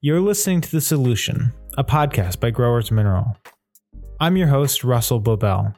You're 0.00 0.20
listening 0.20 0.60
to 0.60 0.70
The 0.70 0.80
Solution, 0.80 1.52
a 1.76 1.82
podcast 1.82 2.38
by 2.38 2.50
Growers 2.50 2.92
Mineral. 2.92 3.36
I'm 4.20 4.36
your 4.36 4.46
host, 4.46 4.84
Russell 4.84 5.20
Bobel. 5.20 5.74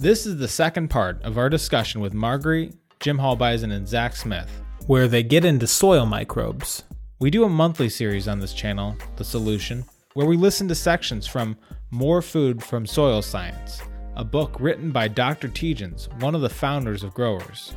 This 0.00 0.26
is 0.26 0.38
the 0.38 0.48
second 0.48 0.88
part 0.88 1.22
of 1.22 1.38
our 1.38 1.48
discussion 1.48 2.00
with 2.00 2.12
Marguerite, 2.12 2.74
Jim 2.98 3.18
Halbeisen, 3.18 3.72
and 3.72 3.86
Zach 3.86 4.16
Smith, 4.16 4.50
where 4.88 5.06
they 5.06 5.22
get 5.22 5.44
into 5.44 5.68
soil 5.68 6.06
microbes. 6.06 6.82
We 7.20 7.30
do 7.30 7.44
a 7.44 7.48
monthly 7.48 7.88
series 7.88 8.26
on 8.26 8.40
this 8.40 8.52
channel, 8.52 8.96
The 9.14 9.22
Solution, 9.22 9.84
where 10.14 10.26
we 10.26 10.36
listen 10.36 10.66
to 10.66 10.74
sections 10.74 11.28
from 11.28 11.56
More 11.92 12.20
Food 12.20 12.64
from 12.64 12.84
Soil 12.84 13.22
Science, 13.22 13.80
a 14.16 14.24
book 14.24 14.56
written 14.58 14.90
by 14.90 15.06
Dr. 15.06 15.46
Tietjens, 15.46 16.12
one 16.20 16.34
of 16.34 16.40
the 16.40 16.48
founders 16.48 17.04
of 17.04 17.14
Growers. 17.14 17.74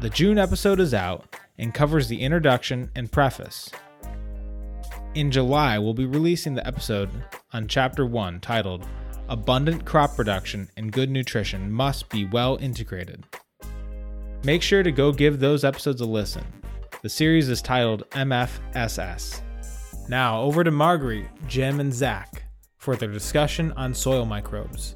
The 0.00 0.10
June 0.10 0.38
episode 0.38 0.80
is 0.80 0.92
out 0.92 1.36
and 1.58 1.74
covers 1.74 2.08
the 2.08 2.20
introduction 2.20 2.90
and 2.94 3.10
preface. 3.10 3.70
In 5.14 5.30
July, 5.30 5.78
we'll 5.78 5.94
be 5.94 6.04
releasing 6.04 6.54
the 6.54 6.66
episode 6.66 7.10
on 7.52 7.68
Chapter 7.68 8.04
1 8.04 8.40
titled 8.40 8.86
Abundant 9.28 9.84
Crop 9.84 10.14
Production 10.14 10.68
and 10.76 10.92
Good 10.92 11.10
Nutrition 11.10 11.72
Must 11.72 12.08
Be 12.10 12.26
Well 12.26 12.58
Integrated. 12.60 13.24
Make 14.44 14.62
sure 14.62 14.82
to 14.82 14.92
go 14.92 15.12
give 15.12 15.40
those 15.40 15.64
episodes 15.64 16.00
a 16.00 16.04
listen. 16.04 16.44
The 17.02 17.08
series 17.08 17.48
is 17.48 17.62
titled 17.62 18.08
MFSS. 18.10 19.40
Now, 20.08 20.42
over 20.42 20.62
to 20.62 20.70
Marguerite, 20.70 21.28
Jim, 21.48 21.80
and 21.80 21.92
Zach 21.92 22.42
for 22.76 22.94
their 22.94 23.10
discussion 23.10 23.72
on 23.72 23.94
soil 23.94 24.24
microbes. 24.24 24.95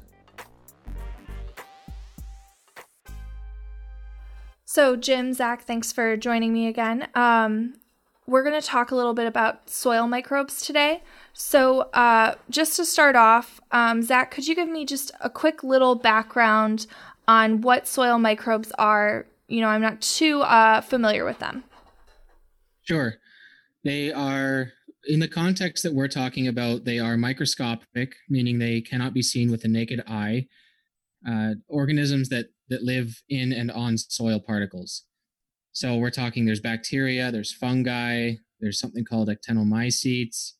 So, 4.73 4.95
Jim, 4.95 5.33
Zach, 5.33 5.63
thanks 5.63 5.91
for 5.91 6.15
joining 6.15 6.53
me 6.53 6.65
again. 6.67 7.09
Um, 7.13 7.73
we're 8.25 8.41
going 8.41 8.57
to 8.57 8.65
talk 8.65 8.89
a 8.89 8.95
little 8.95 9.13
bit 9.13 9.27
about 9.27 9.69
soil 9.69 10.07
microbes 10.07 10.65
today. 10.65 11.03
So, 11.33 11.89
uh, 11.91 12.35
just 12.49 12.77
to 12.77 12.85
start 12.85 13.17
off, 13.17 13.59
um, 13.71 14.01
Zach, 14.01 14.31
could 14.31 14.47
you 14.47 14.55
give 14.55 14.69
me 14.69 14.85
just 14.85 15.11
a 15.19 15.29
quick 15.29 15.61
little 15.61 15.95
background 15.95 16.87
on 17.27 17.59
what 17.59 17.85
soil 17.85 18.17
microbes 18.17 18.71
are? 18.79 19.25
You 19.49 19.59
know, 19.59 19.67
I'm 19.67 19.81
not 19.81 19.99
too 19.99 20.39
uh, 20.43 20.79
familiar 20.79 21.25
with 21.25 21.39
them. 21.39 21.65
Sure. 22.83 23.15
They 23.83 24.13
are, 24.13 24.71
in 25.05 25.19
the 25.19 25.27
context 25.27 25.83
that 25.83 25.93
we're 25.93 26.07
talking 26.07 26.47
about, 26.47 26.85
they 26.85 26.97
are 26.97 27.17
microscopic, 27.17 28.13
meaning 28.29 28.59
they 28.59 28.79
cannot 28.79 29.13
be 29.13 29.21
seen 29.21 29.51
with 29.51 29.63
the 29.63 29.67
naked 29.67 30.01
eye. 30.07 30.47
Uh, 31.27 31.55
organisms 31.67 32.29
that 32.29 32.45
that 32.71 32.83
live 32.83 33.21
in 33.29 33.53
and 33.53 33.69
on 33.69 33.97
soil 33.97 34.39
particles. 34.39 35.03
So 35.73 35.97
we're 35.97 36.09
talking 36.09 36.45
there's 36.45 36.59
bacteria, 36.59 37.31
there's 37.31 37.53
fungi, 37.53 38.33
there's 38.59 38.79
something 38.79 39.05
called 39.05 39.29
actinomycetes. 39.29 40.53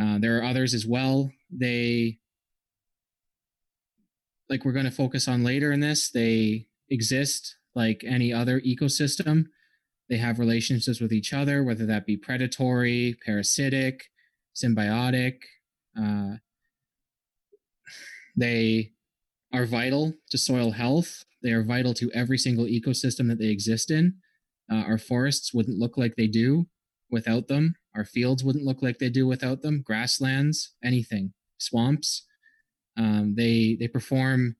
Uh, 0.00 0.18
there 0.18 0.38
are 0.38 0.44
others 0.44 0.74
as 0.74 0.86
well. 0.86 1.30
They, 1.50 2.18
like 4.48 4.64
we're 4.64 4.72
going 4.72 4.84
to 4.86 4.90
focus 4.90 5.28
on 5.28 5.44
later 5.44 5.72
in 5.72 5.80
this, 5.80 6.10
they 6.10 6.66
exist 6.88 7.56
like 7.74 8.02
any 8.06 8.32
other 8.32 8.60
ecosystem. 8.60 9.46
They 10.08 10.18
have 10.18 10.38
relationships 10.38 11.00
with 11.00 11.12
each 11.12 11.32
other, 11.32 11.62
whether 11.62 11.86
that 11.86 12.06
be 12.06 12.16
predatory, 12.16 13.16
parasitic, 13.24 14.04
symbiotic. 14.54 15.38
Uh, 15.98 16.36
they 18.36 18.92
are 19.52 19.66
vital 19.66 20.14
to 20.30 20.38
soil 20.38 20.72
health. 20.72 21.24
They 21.42 21.52
are 21.52 21.62
vital 21.62 21.94
to 21.94 22.10
every 22.12 22.38
single 22.38 22.64
ecosystem 22.64 23.28
that 23.28 23.38
they 23.38 23.48
exist 23.48 23.90
in. 23.90 24.16
Uh, 24.70 24.82
our 24.82 24.98
forests 24.98 25.54
wouldn't 25.54 25.78
look 25.78 25.96
like 25.96 26.16
they 26.16 26.26
do 26.26 26.66
without 27.10 27.48
them. 27.48 27.76
Our 27.94 28.04
fields 28.04 28.42
wouldn't 28.42 28.64
look 28.64 28.82
like 28.82 28.98
they 28.98 29.08
do 29.08 29.26
without 29.26 29.62
them. 29.62 29.82
Grasslands, 29.82 30.74
anything, 30.84 31.32
swamps. 31.58 32.26
Um, 32.96 33.34
they 33.36 33.76
they 33.78 33.88
perform 33.88 34.56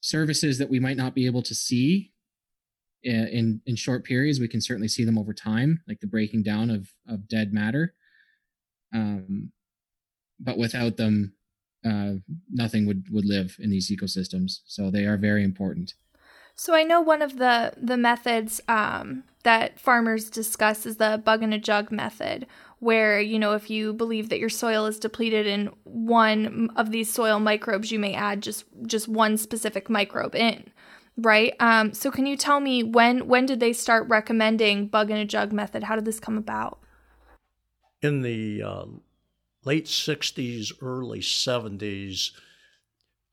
services 0.00 0.58
that 0.58 0.70
we 0.70 0.80
might 0.80 0.96
not 0.96 1.14
be 1.14 1.26
able 1.26 1.42
to 1.42 1.54
see 1.54 2.12
in, 3.02 3.26
in, 3.28 3.60
in 3.66 3.76
short 3.76 4.04
periods. 4.04 4.40
We 4.40 4.48
can 4.48 4.60
certainly 4.60 4.88
see 4.88 5.04
them 5.04 5.18
over 5.18 5.32
time, 5.32 5.82
like 5.88 6.00
the 6.00 6.06
breaking 6.06 6.42
down 6.42 6.70
of 6.70 6.90
of 7.08 7.28
dead 7.28 7.52
matter. 7.52 7.94
Um, 8.94 9.52
but 10.38 10.58
without 10.58 10.96
them, 10.96 11.34
uh, 11.84 12.14
nothing 12.50 12.86
would 12.86 13.04
would 13.10 13.24
live 13.24 13.56
in 13.58 13.70
these 13.70 13.90
ecosystems. 13.90 14.60
So 14.66 14.90
they 14.90 15.04
are 15.04 15.16
very 15.16 15.44
important. 15.44 15.94
So 16.54 16.74
I 16.74 16.84
know 16.84 17.00
one 17.00 17.22
of 17.22 17.38
the 17.38 17.72
the 17.76 17.96
methods 17.96 18.60
um, 18.68 19.24
that 19.42 19.80
farmers 19.80 20.30
discuss 20.30 20.86
is 20.86 20.96
the 20.96 21.20
bug 21.24 21.42
in 21.42 21.52
a 21.52 21.58
jug 21.58 21.90
method, 21.90 22.46
where 22.78 23.20
you 23.20 23.38
know 23.38 23.54
if 23.54 23.70
you 23.70 23.92
believe 23.92 24.28
that 24.28 24.38
your 24.38 24.48
soil 24.48 24.86
is 24.86 24.98
depleted 24.98 25.46
in 25.46 25.70
one 25.84 26.70
of 26.76 26.90
these 26.90 27.12
soil 27.12 27.40
microbes, 27.40 27.90
you 27.90 27.98
may 27.98 28.14
add 28.14 28.42
just 28.42 28.64
just 28.86 29.08
one 29.08 29.36
specific 29.36 29.88
microbe 29.88 30.34
in, 30.34 30.70
right? 31.16 31.54
Um, 31.58 31.94
so 31.94 32.10
can 32.10 32.26
you 32.26 32.36
tell 32.36 32.60
me 32.60 32.82
when 32.82 33.26
when 33.26 33.46
did 33.46 33.60
they 33.60 33.72
start 33.72 34.08
recommending 34.08 34.88
bug 34.88 35.10
in 35.10 35.16
a 35.16 35.24
jug 35.24 35.52
method? 35.52 35.84
How 35.84 35.96
did 35.96 36.04
this 36.04 36.20
come 36.20 36.38
about? 36.38 36.78
In 38.02 38.22
the 38.22 38.62
uh, 38.62 38.84
late 39.64 39.86
60s, 39.86 40.72
early 40.80 41.20
70s, 41.20 42.32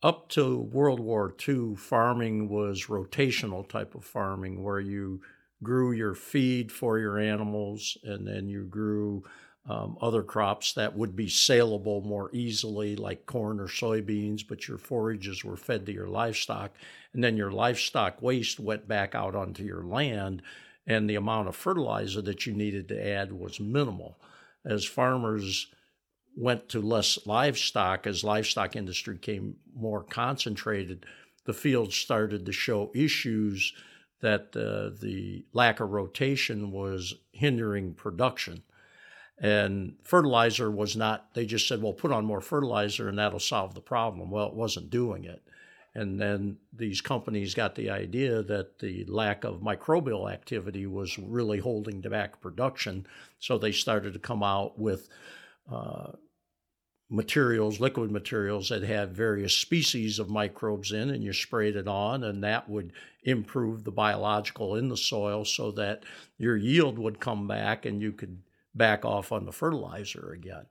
up 0.02 0.30
to 0.30 0.58
World 0.58 1.00
War 1.00 1.34
II, 1.48 1.76
farming 1.76 2.48
was 2.48 2.86
rotational 2.86 3.68
type 3.68 3.96
of 3.96 4.06
farming 4.06 4.64
where 4.64 4.80
you 4.80 5.22
grew 5.62 5.92
your 5.92 6.16
feed 6.16 6.72
for 6.72 7.00
your 7.00 7.20
animals 7.20 7.98
and 8.04 8.26
then 8.26 8.48
you 8.48 8.64
grew 8.64 9.24
um, 9.68 9.98
other 10.02 10.24
crops 10.24 10.74
that 10.74 10.96
would 10.96 11.16
be 11.16 11.28
saleable 11.28 12.02
more 12.02 12.30
easily, 12.34 12.96
like 12.96 13.26
corn 13.26 13.60
or 13.60 13.68
soybeans, 13.68 14.42
but 14.48 14.68
your 14.68 14.78
forages 14.78 15.44
were 15.44 15.58
fed 15.58 15.86
to 15.86 15.92
your 15.92 16.08
livestock. 16.08 16.72
And 17.14 17.24
then 17.24 17.38
your 17.38 17.52
livestock 17.52 18.22
waste 18.22 18.60
went 18.60 18.88
back 18.88 19.14
out 19.14 19.36
onto 19.36 19.64
your 19.64 19.84
land, 19.84 20.42
and 20.88 21.10
the 21.10 21.16
amount 21.16 21.50
of 21.50 21.56
fertilizer 21.56 22.22
that 22.22 22.46
you 22.46 22.54
needed 22.54 22.88
to 22.88 23.08
add 23.08 23.32
was 23.32 23.60
minimal. 23.60 24.18
As 24.66 24.86
farmers 24.86 25.68
went 26.40 26.70
to 26.70 26.82
less 26.82 27.20
livestock. 27.26 28.08
As 28.08 28.24
livestock 28.24 28.76
industry 28.76 29.18
came 29.18 29.58
more 29.76 30.04
concentrated 30.04 31.06
the 31.50 31.54
fields 31.54 31.96
started 31.96 32.46
to 32.46 32.52
show 32.52 32.92
issues 32.94 33.74
that 34.22 34.56
uh, 34.56 34.96
the 35.02 35.44
lack 35.52 35.80
of 35.80 35.90
rotation 35.90 36.72
was 36.72 37.16
hindering 37.32 37.94
production. 37.96 38.62
And 39.40 39.96
fertilizer 40.04 40.70
was 40.70 40.96
not 40.96 41.34
they 41.34 41.48
just 41.48 41.68
said 41.68 41.82
well 41.82 41.94
put 41.94 42.12
on 42.12 42.24
more 42.24 42.42
fertilizer 42.42 43.10
and 43.10 43.18
that'll 43.18 43.40
solve 43.40 43.74
the 43.74 43.82
problem. 43.82 44.30
Well 44.30 44.50
it 44.50 44.54
wasn't 44.54 44.92
doing 44.92 45.24
it. 45.24 45.42
And 45.96 46.22
then 46.22 46.58
these 46.72 47.02
companies 47.02 47.56
got 47.56 47.74
the 47.74 47.90
idea 47.90 48.44
that 48.44 48.78
the 48.78 49.06
lack 49.06 49.44
of 49.44 49.62
microbial 49.62 50.32
activity 50.32 50.86
was 50.86 51.18
really 51.18 51.58
holding 51.58 52.00
back 52.02 52.42
production. 52.42 53.08
So 53.40 53.58
they 53.58 53.72
started 53.72 54.14
to 54.14 54.20
come 54.20 54.44
out 54.44 54.78
with 54.78 55.10
uh, 55.72 56.12
materials, 57.10 57.80
liquid 57.80 58.12
materials 58.12 58.70
that 58.70 58.84
had 58.84 59.16
various 59.16 59.54
species 59.54 60.20
of 60.20 60.30
microbes 60.30 60.92
in, 60.92 61.10
and 61.10 61.24
you 61.24 61.34
sprayed 61.34 61.76
it 61.76 61.88
on, 61.88 62.24
and 62.24 62.44
that 62.44 62.70
would 62.70 62.94
improve 63.24 63.84
the 63.84 63.92
biological 63.92 64.76
in 64.76 64.90
the 64.90 64.98
soil 64.98 65.44
so 65.44 65.72
that 65.72 66.04
your 66.38 66.56
yield 66.56 67.00
would 67.00 67.20
come 67.20 67.48
back 67.48 67.86
and 67.86 68.02
you 68.02 68.12
could 68.12 68.38
back 68.76 69.04
off 69.04 69.32
on 69.32 69.46
the 69.46 69.52
fertilizer 69.52 70.32
again. 70.32 70.66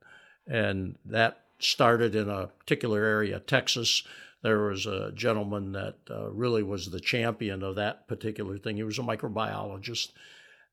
And 0.46 0.96
that 1.04 1.44
started 1.58 2.14
in 2.14 2.30
a 2.30 2.46
particular 2.46 3.04
area, 3.04 3.40
Texas. 3.40 4.04
There 4.42 4.60
was 4.66 4.86
a 4.86 5.10
gentleman 5.12 5.72
that 5.72 5.96
uh, 6.08 6.30
really 6.30 6.62
was 6.62 6.90
the 6.90 7.00
champion 7.00 7.64
of 7.64 7.74
that 7.74 8.06
particular 8.06 8.58
thing. 8.58 8.76
He 8.76 8.84
was 8.84 9.00
a 9.00 9.02
microbiologist, 9.02 10.12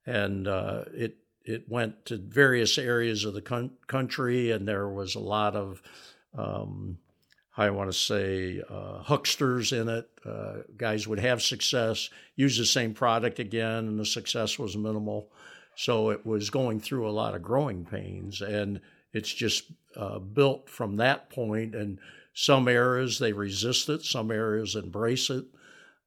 and 0.06 0.47
uh, 0.47 0.84
it 0.94 1.17
it 1.46 1.70
went 1.70 2.06
to 2.06 2.18
various 2.18 2.78
areas 2.78 3.24
of 3.24 3.34
the 3.34 3.42
con- 3.42 3.72
country, 3.88 4.52
and 4.52 4.68
there 4.68 4.90
was 4.90 5.16
a 5.16 5.20
lot 5.20 5.56
of, 5.56 5.82
um, 6.38 6.97
I 7.56 7.70
want 7.70 7.92
to 7.92 7.97
say, 7.97 8.62
uh, 8.70 9.00
hucksters 9.03 9.72
in 9.72 9.88
it. 9.88 10.09
Uh, 10.26 10.64
guys 10.76 11.08
would 11.08 11.20
have 11.20 11.42
success, 11.42 12.09
use 12.36 12.58
the 12.58 12.66
same 12.66 12.94
product 12.94 13.40
again, 13.40 13.88
and 13.88 14.00
the 14.00 14.06
success 14.06 14.59
was 14.59 14.76
minimal. 14.76 15.30
So 15.76 16.09
it 16.09 16.26
was 16.26 16.50
going 16.50 16.80
through 16.80 17.08
a 17.08 17.12
lot 17.12 17.36
of 17.36 17.44
growing 17.44 17.86
pains, 17.86 18.41
and 18.41 18.82
it's 19.14 19.34
just 19.34 19.72
uh, 19.96 20.20
built 20.20 20.70
from 20.70 20.98
that 20.98 21.30
point. 21.30 21.76
And 21.76 22.00
some 22.34 22.68
areas 22.68 23.20
they 23.20 23.34
resist 23.34 23.88
it, 23.90 24.03
some 24.03 24.32
areas 24.32 24.76
embrace 24.76 25.30
it. 25.30 25.46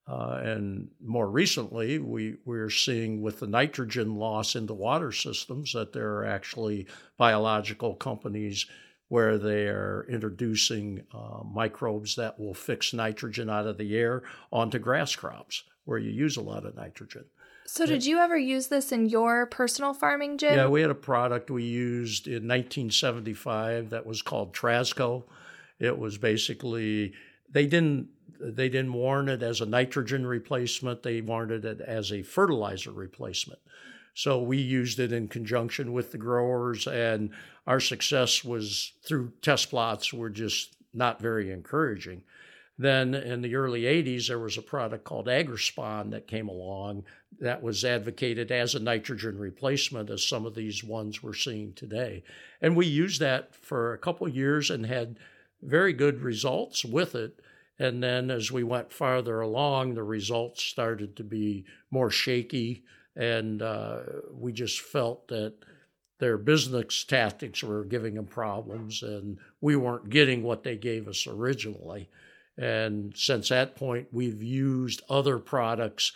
Uh, 0.08 0.40
and 0.42 0.88
more 1.04 1.28
recently, 1.28 1.98
we, 1.98 2.36
we're 2.46 2.70
seeing 2.70 3.20
with 3.20 3.40
the 3.40 3.46
nitrogen 3.46 4.16
loss 4.16 4.56
in 4.56 4.64
the 4.64 4.74
water 4.74 5.12
systems 5.12 5.72
that 5.74 5.92
there 5.92 6.14
are 6.14 6.24
actually 6.24 6.86
biological 7.18 7.94
companies 7.94 8.64
where 9.08 9.36
they 9.36 9.66
are 9.66 10.06
introducing 10.08 11.04
uh, 11.14 11.42
microbes 11.44 12.16
that 12.16 12.38
will 12.38 12.54
fix 12.54 12.94
nitrogen 12.94 13.50
out 13.50 13.66
of 13.66 13.76
the 13.76 13.96
air 13.96 14.22
onto 14.50 14.78
grass 14.78 15.14
crops 15.14 15.64
where 15.84 15.98
you 15.98 16.10
use 16.10 16.36
a 16.36 16.42
lot 16.42 16.64
of 16.64 16.74
nitrogen. 16.74 17.24
So, 17.66 17.84
did 17.84 18.06
you 18.06 18.18
ever 18.18 18.36
use 18.36 18.68
this 18.68 18.92
in 18.92 19.10
your 19.10 19.44
personal 19.44 19.92
farming, 19.92 20.38
Jim? 20.38 20.54
Yeah, 20.54 20.68
we 20.68 20.80
had 20.80 20.90
a 20.90 20.94
product 20.94 21.50
we 21.50 21.64
used 21.64 22.26
in 22.26 22.48
1975 22.48 23.90
that 23.90 24.06
was 24.06 24.22
called 24.22 24.54
Trasco. 24.54 25.24
It 25.78 25.98
was 25.98 26.16
basically 26.16 27.12
they 27.50 27.66
didn't 27.66 28.08
they 28.40 28.68
didn't 28.68 28.92
warn 28.92 29.28
it 29.28 29.42
as 29.42 29.60
a 29.60 29.66
nitrogen 29.66 30.26
replacement. 30.26 31.02
They 31.02 31.20
warned 31.20 31.50
it 31.50 31.80
as 31.80 32.12
a 32.12 32.22
fertilizer 32.22 32.92
replacement. 32.92 33.60
So 34.14 34.42
we 34.42 34.58
used 34.58 34.98
it 34.98 35.12
in 35.12 35.28
conjunction 35.28 35.92
with 35.92 36.10
the 36.10 36.18
growers, 36.18 36.86
and 36.86 37.30
our 37.66 37.78
success 37.78 38.42
was 38.42 38.92
through 39.04 39.32
test 39.42 39.70
plots 39.70 40.12
were 40.12 40.30
just 40.30 40.74
not 40.92 41.20
very 41.20 41.52
encouraging. 41.52 42.22
Then 42.78 43.14
in 43.14 43.42
the 43.42 43.56
early 43.56 43.82
80s, 43.82 44.28
there 44.28 44.38
was 44.38 44.56
a 44.56 44.62
product 44.62 45.04
called 45.04 45.26
Agrispon 45.26 46.10
that 46.12 46.28
came 46.28 46.48
along 46.48 47.04
that 47.40 47.62
was 47.62 47.84
advocated 47.84 48.50
as 48.50 48.74
a 48.74 48.80
nitrogen 48.80 49.36
replacement, 49.38 50.10
as 50.10 50.26
some 50.26 50.46
of 50.46 50.54
these 50.54 50.82
ones 50.82 51.22
we're 51.22 51.34
seeing 51.34 51.72
today. 51.72 52.22
And 52.62 52.76
we 52.76 52.86
used 52.86 53.20
that 53.20 53.54
for 53.54 53.92
a 53.92 53.98
couple 53.98 54.28
years 54.28 54.70
and 54.70 54.86
had 54.86 55.18
very 55.62 55.92
good 55.92 56.22
results 56.22 56.84
with 56.84 57.14
it. 57.14 57.40
And 57.78 58.02
then 58.02 58.30
as 58.30 58.50
we 58.50 58.64
went 58.64 58.92
farther 58.92 59.40
along, 59.40 59.94
the 59.94 60.02
results 60.02 60.62
started 60.62 61.16
to 61.16 61.24
be 61.24 61.64
more 61.90 62.10
shaky. 62.10 62.84
And 63.14 63.62
uh, 63.62 64.00
we 64.32 64.52
just 64.52 64.80
felt 64.80 65.28
that 65.28 65.54
their 66.18 66.36
business 66.36 67.04
tactics 67.04 67.62
were 67.62 67.84
giving 67.84 68.14
them 68.14 68.26
problems, 68.26 69.02
and 69.02 69.38
we 69.60 69.76
weren't 69.76 70.10
getting 70.10 70.42
what 70.42 70.64
they 70.64 70.76
gave 70.76 71.06
us 71.06 71.26
originally. 71.26 72.08
And 72.56 73.16
since 73.16 73.50
that 73.50 73.76
point, 73.76 74.08
we've 74.10 74.42
used 74.42 75.02
other 75.08 75.38
products 75.38 76.12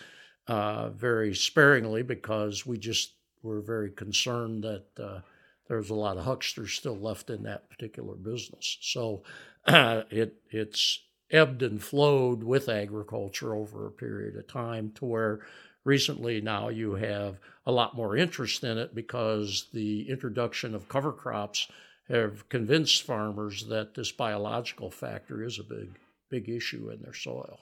uh, 0.48 0.88
very 0.90 1.34
sparingly 1.34 2.02
because 2.02 2.66
we 2.66 2.78
just 2.78 3.14
were 3.44 3.60
very 3.60 3.90
concerned 3.90 4.64
that 4.64 4.86
uh, 5.00 5.20
there's 5.68 5.90
a 5.90 5.94
lot 5.94 6.16
of 6.16 6.24
hucksters 6.24 6.70
still 6.70 6.98
left 6.98 7.30
in 7.30 7.44
that 7.44 7.70
particular 7.70 8.14
business. 8.16 8.78
So 8.80 9.22
it 9.66 10.34
it's 10.50 11.00
ebbed 11.32 11.62
and 11.62 11.82
flowed 11.82 12.42
with 12.42 12.68
agriculture 12.68 13.54
over 13.54 13.86
a 13.86 13.90
period 13.90 14.36
of 14.36 14.46
time 14.46 14.92
to 14.92 15.04
where 15.04 15.40
recently 15.84 16.40
now 16.40 16.68
you 16.68 16.94
have 16.94 17.38
a 17.66 17.72
lot 17.72 17.96
more 17.96 18.16
interest 18.16 18.62
in 18.62 18.78
it 18.78 18.94
because 18.94 19.68
the 19.72 20.08
introduction 20.08 20.74
of 20.74 20.88
cover 20.88 21.12
crops 21.12 21.68
have 22.08 22.48
convinced 22.48 23.02
farmers 23.02 23.66
that 23.66 23.94
this 23.94 24.12
biological 24.12 24.90
factor 24.90 25.42
is 25.42 25.58
a 25.58 25.64
big 25.64 25.98
big 26.28 26.48
issue 26.48 26.88
in 26.90 27.02
their 27.02 27.12
soil. 27.12 27.58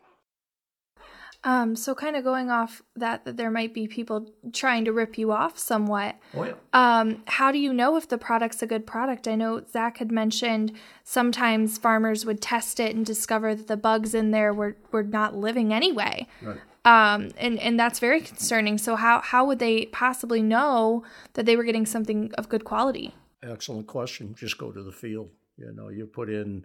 Um, 1.43 1.75
so 1.75 1.95
kind 1.95 2.17
of 2.17 2.25
going 2.25 2.51
off 2.51 2.83
that, 2.97 3.25
that 3.25 3.39
there 3.39 3.51
might 3.51 3.73
be 3.73 3.87
people 3.87 4.31
trying 4.53 4.85
to 4.85 4.93
rip 4.93 5.17
you 5.17 5.33
off 5.33 5.59
somewhat. 5.59 6.17
Oh, 6.35 6.45
yeah. 6.45 6.53
Um, 6.75 7.23
how 7.27 7.51
do 7.51 7.59
you 7.59 7.73
know 7.73 7.97
if 7.97 8.09
the 8.09 8.19
product's 8.19 8.63
a 8.63 8.67
good 8.67 8.87
product? 8.87 9.27
I 9.27 9.37
know 9.37 9.63
Zach 9.67 9.99
had 9.99 10.13
mentioned 10.13 10.73
sometimes 11.03 11.79
farmers 11.79 12.27
would 12.27 12.43
test 12.43 12.79
it 12.79 12.95
and 12.95 13.07
discover 13.07 13.55
that 13.55 13.69
the 13.69 13.79
bugs 13.79 14.15
in 14.15 14.33
there 14.33 14.53
were, 14.53 14.77
were 14.93 15.03
not 15.03 15.35
living 15.35 15.73
anyway. 15.73 16.27
Right. 16.43 16.59
Um, 16.85 17.31
and, 17.39 17.59
and 17.59 17.81
that's 17.81 17.99
very 17.99 18.21
concerning. 18.21 18.77
So 18.77 18.97
how, 18.97 19.21
how 19.21 19.47
would 19.47 19.59
they 19.59 19.87
possibly 19.87 20.43
know 20.43 21.05
that 21.35 21.47
they 21.47 21.57
were 21.57 21.65
getting 21.65 21.87
something 21.87 22.33
of 22.37 22.51
good 22.51 22.65
quality? 22.65 23.15
Excellent 23.43 23.87
question. 23.87 24.35
Just 24.35 24.59
go 24.59 24.73
to 24.73 24.83
the 24.83 24.93
field. 24.93 25.31
You 25.57 25.73
know, 25.73 25.89
you 25.89 26.07
put 26.07 26.29
in 26.29 26.65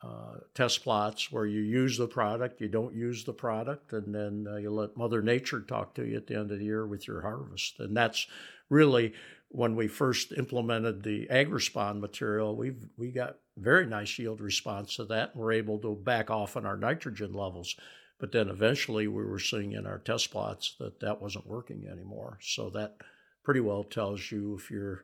uh, 0.00 0.36
test 0.54 0.84
plots 0.84 1.32
where 1.32 1.46
you 1.46 1.60
use 1.60 1.98
the 1.98 2.06
product, 2.06 2.60
you 2.60 2.68
don't 2.68 2.94
use 2.94 3.24
the 3.24 3.32
product, 3.32 3.92
and 3.92 4.14
then 4.14 4.46
uh, 4.48 4.56
you 4.56 4.70
let 4.70 4.96
Mother 4.96 5.22
Nature 5.22 5.60
talk 5.60 5.94
to 5.94 6.04
you 6.04 6.16
at 6.16 6.28
the 6.28 6.34
end 6.34 6.52
of 6.52 6.58
the 6.58 6.64
year 6.64 6.86
with 6.86 7.08
your 7.08 7.22
harvest. 7.22 7.80
And 7.80 7.96
that's 7.96 8.26
really 8.68 9.14
when 9.48 9.74
we 9.74 9.88
first 9.88 10.32
implemented 10.32 11.02
the 11.02 11.26
Agrispon 11.26 11.98
material. 12.00 12.54
We 12.54 12.74
we 12.96 13.10
got 13.10 13.38
very 13.56 13.86
nice 13.86 14.18
yield 14.18 14.40
response 14.40 14.96
to 14.96 15.04
that, 15.06 15.34
and 15.34 15.42
we're 15.42 15.52
able 15.52 15.78
to 15.80 15.96
back 15.96 16.30
off 16.30 16.56
on 16.56 16.64
our 16.64 16.76
nitrogen 16.76 17.32
levels. 17.32 17.74
But 18.20 18.32
then 18.32 18.48
eventually, 18.48 19.08
we 19.08 19.24
were 19.24 19.38
seeing 19.38 19.72
in 19.72 19.86
our 19.86 19.98
test 19.98 20.30
plots 20.30 20.76
that 20.78 21.00
that 21.00 21.20
wasn't 21.20 21.46
working 21.46 21.88
anymore. 21.90 22.38
So 22.40 22.70
that 22.70 22.96
pretty 23.42 23.60
well 23.60 23.82
tells 23.82 24.30
you 24.30 24.56
if 24.56 24.70
you're 24.70 25.02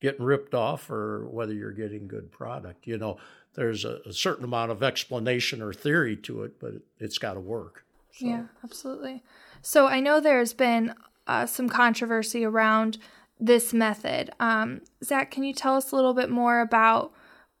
getting 0.00 0.24
ripped 0.24 0.54
off 0.54 0.90
or 0.90 1.28
whether 1.28 1.52
you're 1.52 1.72
getting 1.72 2.06
good 2.06 2.30
product. 2.30 2.86
You 2.86 2.98
know, 2.98 3.18
there's 3.56 3.84
a, 3.84 4.00
a 4.06 4.12
certain 4.12 4.44
amount 4.44 4.70
of 4.70 4.82
explanation 4.82 5.62
or 5.62 5.72
theory 5.72 6.16
to 6.16 6.42
it, 6.44 6.60
but 6.60 6.74
it, 6.74 6.82
has 7.00 7.18
got 7.18 7.34
to 7.34 7.40
work. 7.40 7.84
So. 8.12 8.26
Yeah, 8.26 8.44
absolutely. 8.62 9.22
So 9.62 9.86
I 9.86 10.00
know 10.00 10.20
there's 10.20 10.52
been 10.52 10.94
uh, 11.26 11.46
some 11.46 11.68
controversy 11.68 12.44
around 12.44 12.98
this 13.38 13.74
method. 13.74 14.30
Um, 14.38 14.82
Zach, 15.02 15.30
can 15.30 15.42
you 15.42 15.52
tell 15.52 15.76
us 15.76 15.92
a 15.92 15.96
little 15.96 16.14
bit 16.14 16.30
more 16.30 16.60
about 16.60 17.12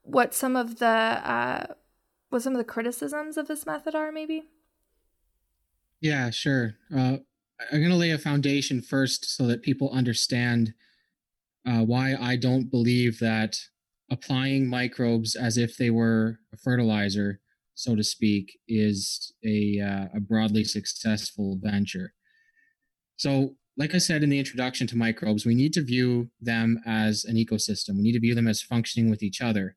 what 0.02 0.32
some 0.32 0.56
of 0.56 0.78
the 0.78 0.86
uh, 0.86 1.66
what 2.30 2.42
some 2.42 2.52
of 2.52 2.58
the 2.58 2.64
criticisms 2.64 3.36
of 3.36 3.48
this 3.48 3.66
method 3.66 3.94
are, 3.94 4.12
maybe? 4.12 4.44
Yeah, 6.00 6.30
sure. 6.30 6.76
Uh, 6.94 7.18
I'm 7.72 7.78
going 7.78 7.90
to 7.90 7.96
lay 7.96 8.10
a 8.10 8.18
foundation 8.18 8.82
first 8.82 9.36
so 9.36 9.46
that 9.46 9.62
people 9.62 9.90
understand 9.90 10.74
uh, 11.66 11.80
why 11.80 12.14
I 12.14 12.36
don't 12.36 12.70
believe 12.70 13.18
that 13.20 13.56
applying 14.10 14.68
microbes 14.68 15.34
as 15.34 15.56
if 15.56 15.76
they 15.76 15.90
were 15.90 16.38
a 16.52 16.56
fertilizer, 16.56 17.40
so 17.74 17.94
to 17.96 18.04
speak, 18.04 18.58
is 18.68 19.32
a, 19.44 19.80
uh, 19.80 20.16
a 20.16 20.20
broadly 20.20 20.64
successful 20.64 21.58
venture. 21.62 22.12
So, 23.16 23.56
like 23.78 23.94
I 23.94 23.98
said 23.98 24.22
in 24.22 24.30
the 24.30 24.38
introduction 24.38 24.86
to 24.86 24.96
microbes, 24.96 25.44
we 25.44 25.54
need 25.54 25.74
to 25.74 25.84
view 25.84 26.30
them 26.40 26.80
as 26.86 27.24
an 27.24 27.36
ecosystem. 27.36 27.96
We 27.96 28.02
need 28.02 28.12
to 28.12 28.20
view 28.20 28.34
them 28.34 28.48
as 28.48 28.62
functioning 28.62 29.10
with 29.10 29.22
each 29.22 29.42
other. 29.42 29.76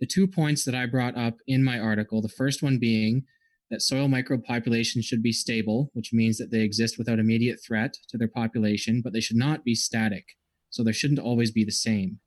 The 0.00 0.06
two 0.06 0.26
points 0.26 0.64
that 0.64 0.74
I 0.74 0.84
brought 0.84 1.16
up 1.16 1.36
in 1.46 1.64
my 1.64 1.78
article 1.78 2.20
the 2.20 2.28
first 2.28 2.62
one 2.62 2.78
being 2.78 3.24
that 3.70 3.80
soil 3.80 4.06
microbe 4.06 4.44
populations 4.44 5.06
should 5.06 5.22
be 5.22 5.32
stable, 5.32 5.90
which 5.94 6.12
means 6.12 6.36
that 6.36 6.50
they 6.50 6.60
exist 6.60 6.98
without 6.98 7.18
immediate 7.18 7.58
threat 7.66 7.94
to 8.10 8.18
their 8.18 8.28
population, 8.28 9.00
but 9.02 9.14
they 9.14 9.20
should 9.20 9.36
not 9.36 9.64
be 9.64 9.74
static. 9.74 10.24
So 10.68 10.84
there 10.84 10.92
shouldn't 10.92 11.20
always 11.20 11.50
be 11.50 11.64
the 11.64 11.72
same. 11.72 12.20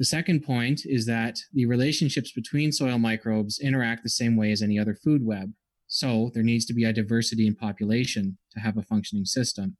The 0.00 0.06
second 0.06 0.44
point 0.44 0.86
is 0.86 1.04
that 1.04 1.38
the 1.52 1.66
relationships 1.66 2.32
between 2.32 2.72
soil 2.72 2.98
microbes 2.98 3.60
interact 3.60 4.02
the 4.02 4.08
same 4.08 4.34
way 4.34 4.50
as 4.50 4.62
any 4.62 4.78
other 4.78 4.94
food 4.94 5.22
web. 5.22 5.52
So 5.88 6.30
there 6.32 6.42
needs 6.42 6.64
to 6.66 6.72
be 6.72 6.84
a 6.84 6.92
diversity 6.94 7.46
in 7.46 7.54
population 7.54 8.38
to 8.52 8.60
have 8.60 8.78
a 8.78 8.82
functioning 8.82 9.26
system. 9.26 9.76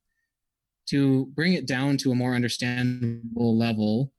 To 0.90 1.24
bring 1.34 1.54
it 1.54 1.66
down 1.66 1.96
to 1.98 2.12
a 2.12 2.14
more 2.14 2.34
understandable 2.34 3.56
level, 3.56 4.12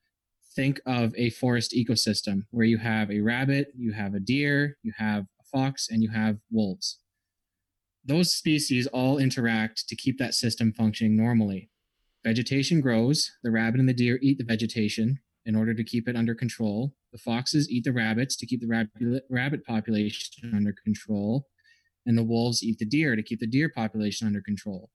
think 0.55 0.81
of 0.87 1.13
a 1.17 1.29
forest 1.29 1.71
ecosystem 1.71 2.45
where 2.49 2.65
you 2.65 2.79
have 2.79 3.11
a 3.11 3.21
rabbit, 3.21 3.67
you 3.77 3.93
have 3.93 4.15
a 4.15 4.19
deer, 4.19 4.79
you 4.81 4.93
have 4.97 5.25
a 5.39 5.43
fox, 5.55 5.87
and 5.91 6.01
you 6.01 6.09
have 6.09 6.39
wolves. 6.49 6.97
Those 8.03 8.33
species 8.33 8.87
all 8.87 9.19
interact 9.19 9.87
to 9.87 9.95
keep 9.95 10.17
that 10.17 10.33
system 10.33 10.73
functioning 10.73 11.15
normally. 11.15 11.69
Vegetation 12.23 12.81
grows, 12.81 13.29
the 13.43 13.51
rabbit 13.51 13.79
and 13.79 13.87
the 13.87 13.93
deer 13.93 14.17
eat 14.23 14.39
the 14.39 14.43
vegetation, 14.43 15.19
in 15.45 15.55
order 15.55 15.73
to 15.73 15.83
keep 15.83 16.07
it 16.07 16.15
under 16.15 16.35
control. 16.35 16.93
The 17.11 17.17
foxes 17.17 17.69
eat 17.69 17.83
the 17.83 17.93
rabbits 17.93 18.35
to 18.37 18.45
keep 18.45 18.61
the 18.61 18.67
rab- 18.67 18.89
rabbit 19.29 19.65
population 19.65 20.53
under 20.53 20.73
control, 20.83 21.47
and 22.05 22.17
the 22.17 22.23
wolves 22.23 22.63
eat 22.63 22.79
the 22.79 22.85
deer 22.85 23.15
to 23.15 23.23
keep 23.23 23.39
the 23.39 23.47
deer 23.47 23.69
population 23.69 24.27
under 24.27 24.41
control. 24.41 24.89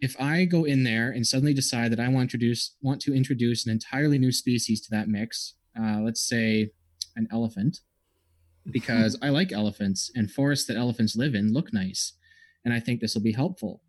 If 0.00 0.18
I 0.20 0.44
go 0.44 0.64
in 0.64 0.84
there 0.84 1.10
and 1.10 1.26
suddenly 1.26 1.52
decide 1.52 1.90
that 1.92 2.00
I 2.00 2.08
want 2.08 2.30
to 2.30 2.36
introduce 2.36 2.76
want 2.80 3.00
to 3.02 3.14
introduce 3.14 3.66
an 3.66 3.72
entirely 3.72 4.18
new 4.18 4.32
species 4.32 4.80
to 4.82 4.90
that 4.92 5.08
mix, 5.08 5.54
uh, 5.78 6.00
let's 6.00 6.26
say 6.26 6.70
an 7.16 7.26
elephant, 7.32 7.80
because 8.70 9.18
I 9.20 9.30
like 9.30 9.52
elephants 9.52 10.10
and 10.14 10.30
forests 10.30 10.66
that 10.68 10.76
elephants 10.76 11.16
live 11.16 11.34
in 11.34 11.52
look 11.52 11.72
nice, 11.72 12.12
and 12.64 12.72
I 12.72 12.80
think 12.80 13.00
this 13.00 13.14
will 13.14 13.22
be 13.22 13.32
helpful. 13.32 13.82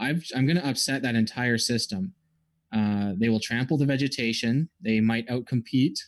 i 0.00 0.10
am 0.10 0.46
going 0.46 0.56
to 0.56 0.68
upset 0.68 1.02
that 1.02 1.14
entire 1.14 1.58
system 1.58 2.14
uh, 2.72 3.12
they 3.18 3.28
will 3.28 3.40
trample 3.40 3.78
the 3.78 3.86
vegetation. 3.86 4.68
They 4.80 5.00
might 5.00 5.28
outcompete 5.28 5.98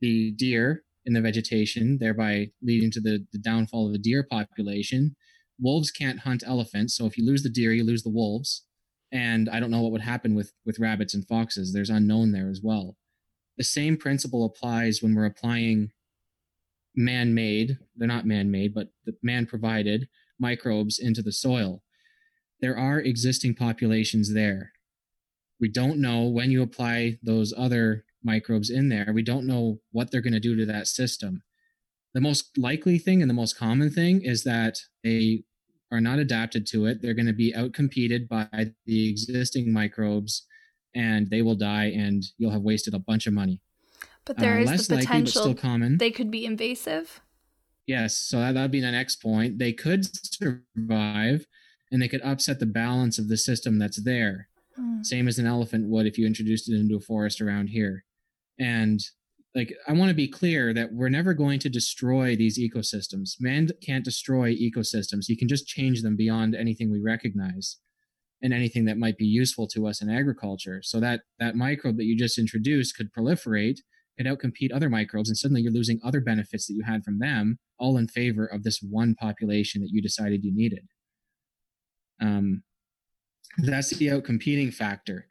the 0.00 0.32
deer 0.32 0.84
in 1.04 1.12
the 1.12 1.20
vegetation, 1.20 1.98
thereby 1.98 2.50
leading 2.62 2.90
to 2.92 3.00
the, 3.00 3.26
the 3.32 3.38
downfall 3.38 3.86
of 3.86 3.92
the 3.92 3.98
deer 3.98 4.22
population. 4.22 5.16
Wolves 5.60 5.90
can't 5.90 6.20
hunt 6.20 6.42
elephants, 6.46 6.96
so 6.96 7.06
if 7.06 7.18
you 7.18 7.26
lose 7.26 7.42
the 7.42 7.50
deer, 7.50 7.72
you 7.72 7.84
lose 7.84 8.02
the 8.02 8.10
wolves. 8.10 8.64
And 9.10 9.48
I 9.48 9.58
don't 9.58 9.70
know 9.70 9.80
what 9.80 9.92
would 9.92 10.02
happen 10.02 10.34
with, 10.34 10.52
with 10.64 10.78
rabbits 10.78 11.14
and 11.14 11.26
foxes. 11.26 11.72
There's 11.72 11.90
unknown 11.90 12.32
there 12.32 12.50
as 12.50 12.60
well. 12.62 12.96
The 13.56 13.64
same 13.64 13.96
principle 13.96 14.44
applies 14.44 15.02
when 15.02 15.14
we're 15.14 15.24
applying 15.24 15.90
man 16.94 17.34
made, 17.34 17.78
they're 17.96 18.08
not 18.08 18.26
man 18.26 18.50
made, 18.50 18.74
but 18.74 18.88
the 19.04 19.14
man 19.22 19.46
provided 19.46 20.08
microbes 20.38 20.98
into 20.98 21.22
the 21.22 21.32
soil. 21.32 21.82
There 22.60 22.76
are 22.76 23.00
existing 23.00 23.54
populations 23.54 24.34
there 24.34 24.72
we 25.60 25.68
don't 25.68 26.00
know 26.00 26.24
when 26.24 26.50
you 26.50 26.62
apply 26.62 27.18
those 27.22 27.52
other 27.56 28.04
microbes 28.22 28.70
in 28.70 28.88
there. 28.88 29.12
We 29.12 29.22
don't 29.22 29.46
know 29.46 29.80
what 29.92 30.10
they're 30.10 30.20
going 30.20 30.32
to 30.32 30.40
do 30.40 30.56
to 30.56 30.66
that 30.66 30.86
system. 30.86 31.42
The 32.14 32.20
most 32.20 32.56
likely 32.56 32.98
thing 32.98 33.20
and 33.20 33.30
the 33.30 33.34
most 33.34 33.58
common 33.58 33.90
thing 33.90 34.22
is 34.22 34.44
that 34.44 34.78
they 35.04 35.44
are 35.90 36.00
not 36.00 36.18
adapted 36.18 36.66
to 36.68 36.86
it. 36.86 37.00
They're 37.00 37.14
going 37.14 37.26
to 37.26 37.32
be 37.32 37.52
outcompeted 37.52 38.28
by 38.28 38.72
the 38.86 39.08
existing 39.08 39.72
microbes 39.72 40.46
and 40.94 41.28
they 41.30 41.42
will 41.42 41.54
die 41.54 41.86
and 41.86 42.24
you'll 42.38 42.50
have 42.50 42.62
wasted 42.62 42.94
a 42.94 42.98
bunch 42.98 43.26
of 43.26 43.32
money. 43.32 43.60
But 44.24 44.38
there 44.38 44.58
uh, 44.58 44.62
is 44.62 44.88
the 44.88 44.96
potential 44.96 45.42
likely, 45.42 45.54
still 45.54 45.70
common. 45.70 45.98
They 45.98 46.10
could 46.10 46.30
be 46.30 46.44
invasive. 46.44 47.20
Yes, 47.86 48.16
so 48.16 48.40
that 48.40 48.54
would 48.54 48.70
be 48.70 48.80
the 48.80 48.90
next 48.90 49.16
point. 49.16 49.58
They 49.58 49.72
could 49.72 50.04
survive 50.24 51.46
and 51.90 52.02
they 52.02 52.08
could 52.08 52.20
upset 52.22 52.60
the 52.60 52.66
balance 52.66 53.18
of 53.18 53.28
the 53.28 53.38
system 53.38 53.78
that's 53.78 54.02
there. 54.02 54.47
Mm. 54.78 55.04
Same 55.04 55.28
as 55.28 55.38
an 55.38 55.46
elephant 55.46 55.88
would 55.88 56.06
if 56.06 56.18
you 56.18 56.26
introduced 56.26 56.68
it 56.68 56.76
into 56.76 56.96
a 56.96 57.00
forest 57.00 57.40
around 57.40 57.68
here. 57.68 58.04
And 58.58 59.00
like 59.54 59.74
I 59.86 59.92
want 59.92 60.10
to 60.10 60.14
be 60.14 60.28
clear 60.28 60.74
that 60.74 60.92
we're 60.92 61.08
never 61.08 61.34
going 61.34 61.58
to 61.60 61.68
destroy 61.68 62.36
these 62.36 62.58
ecosystems. 62.58 63.32
Man 63.40 63.68
can't 63.82 64.04
destroy 64.04 64.54
ecosystems. 64.54 65.24
He 65.26 65.36
can 65.36 65.48
just 65.48 65.66
change 65.66 66.02
them 66.02 66.16
beyond 66.16 66.54
anything 66.54 66.90
we 66.90 67.00
recognize 67.00 67.78
and 68.42 68.52
anything 68.52 68.84
that 68.84 68.98
might 68.98 69.16
be 69.16 69.24
useful 69.24 69.66
to 69.68 69.86
us 69.86 70.00
in 70.00 70.10
agriculture. 70.10 70.80
So 70.82 71.00
that 71.00 71.22
that 71.38 71.56
microbe 71.56 71.96
that 71.96 72.04
you 72.04 72.16
just 72.16 72.38
introduced 72.38 72.96
could 72.96 73.12
proliferate, 73.12 73.78
could 74.16 74.26
outcompete 74.26 74.72
other 74.72 74.90
microbes, 74.90 75.28
and 75.28 75.36
suddenly 75.36 75.62
you're 75.62 75.72
losing 75.72 76.00
other 76.04 76.20
benefits 76.20 76.66
that 76.66 76.74
you 76.74 76.84
had 76.84 77.02
from 77.02 77.18
them, 77.18 77.58
all 77.78 77.96
in 77.96 78.06
favor 78.06 78.46
of 78.46 78.62
this 78.62 78.80
one 78.80 79.14
population 79.14 79.80
that 79.82 79.90
you 79.90 80.02
decided 80.02 80.44
you 80.44 80.54
needed. 80.54 80.86
Um, 82.20 82.62
that's 83.58 83.90
the 83.90 84.08
outcompeting 84.08 84.72
factor. 84.72 85.26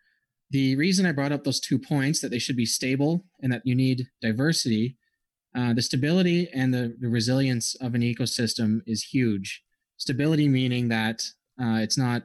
The 0.49 0.75
reason 0.75 1.05
I 1.05 1.11
brought 1.11 1.31
up 1.31 1.43
those 1.43 1.59
two 1.59 1.77
points 1.77 2.21
that 2.21 2.31
they 2.31 2.39
should 2.39 2.55
be 2.55 2.65
stable 2.65 3.25
and 3.41 3.51
that 3.51 3.61
you 3.65 3.75
need 3.75 4.07
diversity, 4.21 4.97
uh, 5.55 5.73
the 5.73 5.81
stability 5.81 6.49
and 6.53 6.73
the, 6.73 6.95
the 6.99 7.09
resilience 7.09 7.75
of 7.75 7.95
an 7.95 8.01
ecosystem 8.01 8.81
is 8.85 9.03
huge. 9.03 9.63
Stability 9.97 10.47
meaning 10.47 10.87
that 10.89 11.23
uh, 11.61 11.79
it's 11.79 11.97
not 11.97 12.23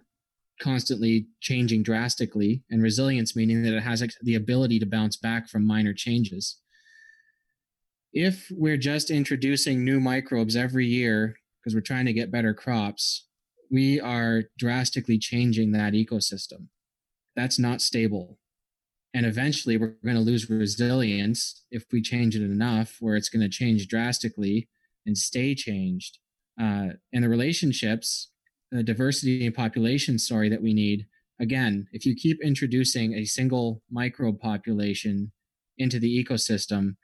constantly 0.60 1.26
changing 1.40 1.82
drastically, 1.82 2.62
and 2.70 2.82
resilience 2.82 3.34
meaning 3.34 3.62
that 3.62 3.74
it 3.74 3.82
has 3.82 4.04
the 4.22 4.36
ability 4.36 4.78
to 4.78 4.86
bounce 4.86 5.16
back 5.16 5.48
from 5.48 5.66
minor 5.66 5.92
changes. 5.92 6.58
If 8.12 8.46
we're 8.50 8.76
just 8.76 9.10
introducing 9.10 9.84
new 9.84 9.98
microbes 9.98 10.54
every 10.54 10.86
year 10.86 11.36
because 11.58 11.74
we're 11.74 11.80
trying 11.80 12.06
to 12.06 12.12
get 12.12 12.30
better 12.30 12.54
crops, 12.54 13.26
we 13.72 13.98
are 13.98 14.44
drastically 14.58 15.18
changing 15.18 15.72
that 15.72 15.94
ecosystem. 15.94 16.68
That's 17.34 17.58
not 17.58 17.80
stable. 17.80 18.38
And 19.14 19.26
eventually 19.26 19.76
we're 19.76 19.96
going 20.04 20.16
to 20.16 20.20
lose 20.20 20.48
resilience 20.48 21.64
if 21.70 21.84
we 21.90 22.02
change 22.02 22.36
it 22.36 22.42
enough 22.42 22.98
where 23.00 23.16
it's 23.16 23.28
going 23.28 23.42
to 23.42 23.48
change 23.48 23.88
drastically 23.88 24.68
and 25.06 25.16
stay 25.16 25.54
changed. 25.54 26.18
Uh, 26.60 26.90
and 27.12 27.24
the 27.24 27.28
relationships 27.28 28.28
the 28.72 28.82
diversity 28.82 29.44
and 29.44 29.54
population 29.54 30.18
story 30.18 30.48
that 30.48 30.62
we 30.62 30.72
need 30.72 31.06
again 31.38 31.86
if 31.92 32.06
you 32.06 32.14
keep 32.16 32.38
introducing 32.42 33.12
a 33.12 33.24
single 33.24 33.82
microbe 33.90 34.40
population 34.40 35.30
into 35.76 35.98
the 35.98 36.24
ecosystem 36.24 36.96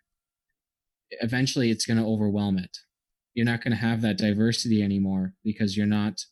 eventually 1.21 1.71
it's 1.71 1.85
going 1.87 1.99
to 1.99 2.05
overwhelm 2.05 2.59
it 2.59 2.79
you're 3.35 3.47
not 3.47 3.63
going 3.63 3.71
to 3.71 3.77
have 3.77 4.01
that 4.01 4.17
diversity 4.17 4.83
anymore 4.83 5.35
because 5.45 5.77
you're 5.77 5.87
not 5.87 6.25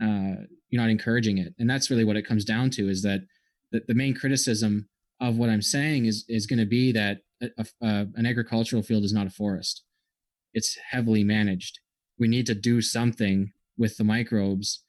uh, 0.00 0.44
you're 0.68 0.82
not 0.82 0.90
encouraging 0.90 1.38
it 1.38 1.54
and 1.58 1.68
that's 1.68 1.90
really 1.90 2.04
what 2.04 2.16
it 2.16 2.26
comes 2.26 2.44
down 2.44 2.70
to 2.70 2.88
is 2.88 3.02
that 3.02 3.20
the, 3.72 3.82
the 3.88 3.94
main 3.94 4.14
criticism 4.14 4.88
of 5.20 5.36
what 5.36 5.50
i'm 5.50 5.62
saying 5.62 6.06
is 6.06 6.24
is 6.28 6.46
going 6.46 6.58
to 6.58 6.66
be 6.66 6.92
that 6.92 7.18
a, 7.42 7.66
a, 7.82 8.06
an 8.14 8.26
agricultural 8.26 8.82
field 8.82 9.04
is 9.04 9.12
not 9.12 9.26
a 9.26 9.30
forest 9.30 9.84
it's 10.54 10.78
heavily 10.90 11.24
managed 11.24 11.78
we 12.18 12.28
need 12.28 12.46
to 12.46 12.54
do 12.54 12.80
something 12.80 13.52
with 13.78 13.96
the 13.96 14.04
microbes 14.04 14.84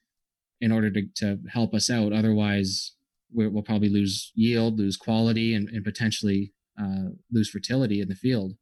in 0.59 0.71
order 0.71 0.91
to, 0.91 1.01
to 1.15 1.39
help 1.51 1.73
us 1.73 1.89
out. 1.89 2.13
Otherwise, 2.13 2.93
we'll 3.33 3.63
probably 3.63 3.89
lose 3.89 4.31
yield, 4.35 4.77
lose 4.77 4.97
quality, 4.97 5.55
and, 5.55 5.69
and 5.69 5.83
potentially 5.83 6.53
uh, 6.79 7.09
lose 7.31 7.49
fertility 7.49 8.01
in 8.01 8.09
the 8.09 8.15
field. 8.15 8.53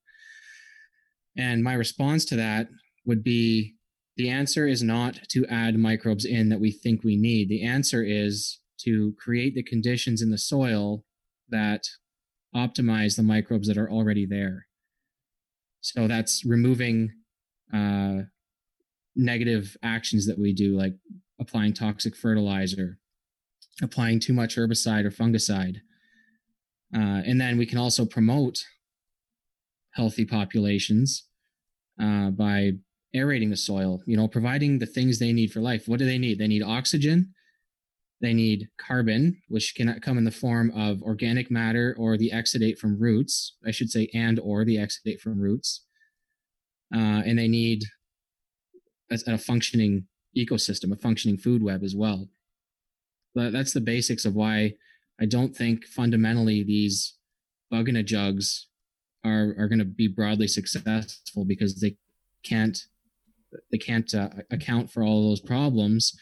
And 1.35 1.63
my 1.63 1.73
response 1.73 2.23
to 2.25 2.35
that 2.35 2.69
would 3.05 3.23
be 3.23 3.75
the 4.19 4.29
answer 4.29 4.67
is 4.67 4.83
not 4.83 5.17
to 5.29 5.45
add 5.45 5.79
microbes 5.79 6.25
in 6.25 6.49
that 6.49 6.59
we 6.59 6.71
think 6.71 7.05
we 7.05 7.15
need. 7.15 7.47
The 7.47 7.63
answer 7.63 8.03
is 8.03 8.59
to 8.81 9.15
create 9.17 9.55
the 9.55 9.63
conditions 9.63 10.21
in 10.21 10.29
the 10.29 10.38
soil 10.38 11.05
that 11.47 11.85
optimize 12.53 13.15
the 13.15 13.23
microbes 13.23 13.69
that 13.69 13.77
are 13.77 13.89
already 13.89 14.25
there. 14.25 14.67
So 15.79 16.09
that's 16.09 16.43
removing 16.45 17.13
uh, 17.73 18.23
negative 19.15 19.77
actions 19.83 20.27
that 20.27 20.38
we 20.38 20.51
do, 20.51 20.77
like 20.77 20.95
applying 21.39 21.73
toxic 21.73 22.13
fertilizer, 22.13 22.97
applying 23.81 24.19
too 24.19 24.33
much 24.33 24.57
herbicide 24.57 25.05
or 25.05 25.11
fungicide. 25.11 25.77
Uh, 26.93 27.23
and 27.25 27.39
then 27.39 27.57
we 27.57 27.65
can 27.65 27.77
also 27.77 28.03
promote 28.03 28.65
healthy 29.91 30.25
populations 30.25 31.23
uh, 32.01 32.31
by 32.31 32.73
aerating 33.13 33.49
the 33.49 33.57
soil, 33.57 34.01
you 34.05 34.15
know, 34.15 34.27
providing 34.27 34.79
the 34.79 34.85
things 34.85 35.17
they 35.17 35.33
need 35.33 35.51
for 35.51 35.61
life. 35.61 35.87
What 35.87 35.99
do 35.99 36.05
they 36.05 36.17
need? 36.17 36.37
They 36.37 36.47
need 36.47 36.63
oxygen. 36.63 37.33
They 38.21 38.33
need 38.33 38.67
carbon, 38.77 39.41
which 39.47 39.75
can 39.75 39.99
come 40.01 40.17
in 40.17 40.25
the 40.25 40.31
form 40.31 40.71
of 40.75 41.01
organic 41.01 41.49
matter 41.49 41.95
or 41.97 42.17
the 42.17 42.31
exudate 42.31 42.77
from 42.77 42.99
roots. 42.99 43.55
I 43.65 43.71
should 43.71 43.89
say, 43.89 44.09
and 44.13 44.39
or 44.39 44.65
the 44.65 44.75
exudate 44.75 45.21
from 45.21 45.39
roots. 45.39 45.85
Uh, 46.93 47.23
and 47.25 47.39
they 47.39 47.47
need 47.47 47.83
a, 49.09 49.19
a 49.27 49.37
functioning 49.37 50.05
ecosystem, 50.37 50.91
a 50.91 50.97
functioning 50.97 51.37
food 51.37 51.63
web 51.63 51.83
as 51.83 51.95
well. 51.95 52.27
But 53.33 53.53
that's 53.53 53.73
the 53.73 53.81
basics 53.81 54.25
of 54.25 54.35
why 54.35 54.73
I 55.19 55.25
don't 55.25 55.55
think 55.55 55.85
fundamentally 55.85 56.63
these 56.63 57.15
bug 57.71 57.89
in 57.89 57.95
a 57.95 58.03
jugs 58.03 58.67
are 59.23 59.55
are 59.57 59.67
going 59.67 59.79
to 59.79 59.85
be 59.85 60.07
broadly 60.07 60.47
successful 60.47 61.45
because 61.45 61.79
they 61.79 61.95
can't 62.43 62.85
they 63.71 63.77
can't 63.77 64.13
uh, 64.13 64.29
account 64.51 64.91
for 64.91 65.03
all 65.03 65.29
those 65.29 65.41
problems 65.41 66.13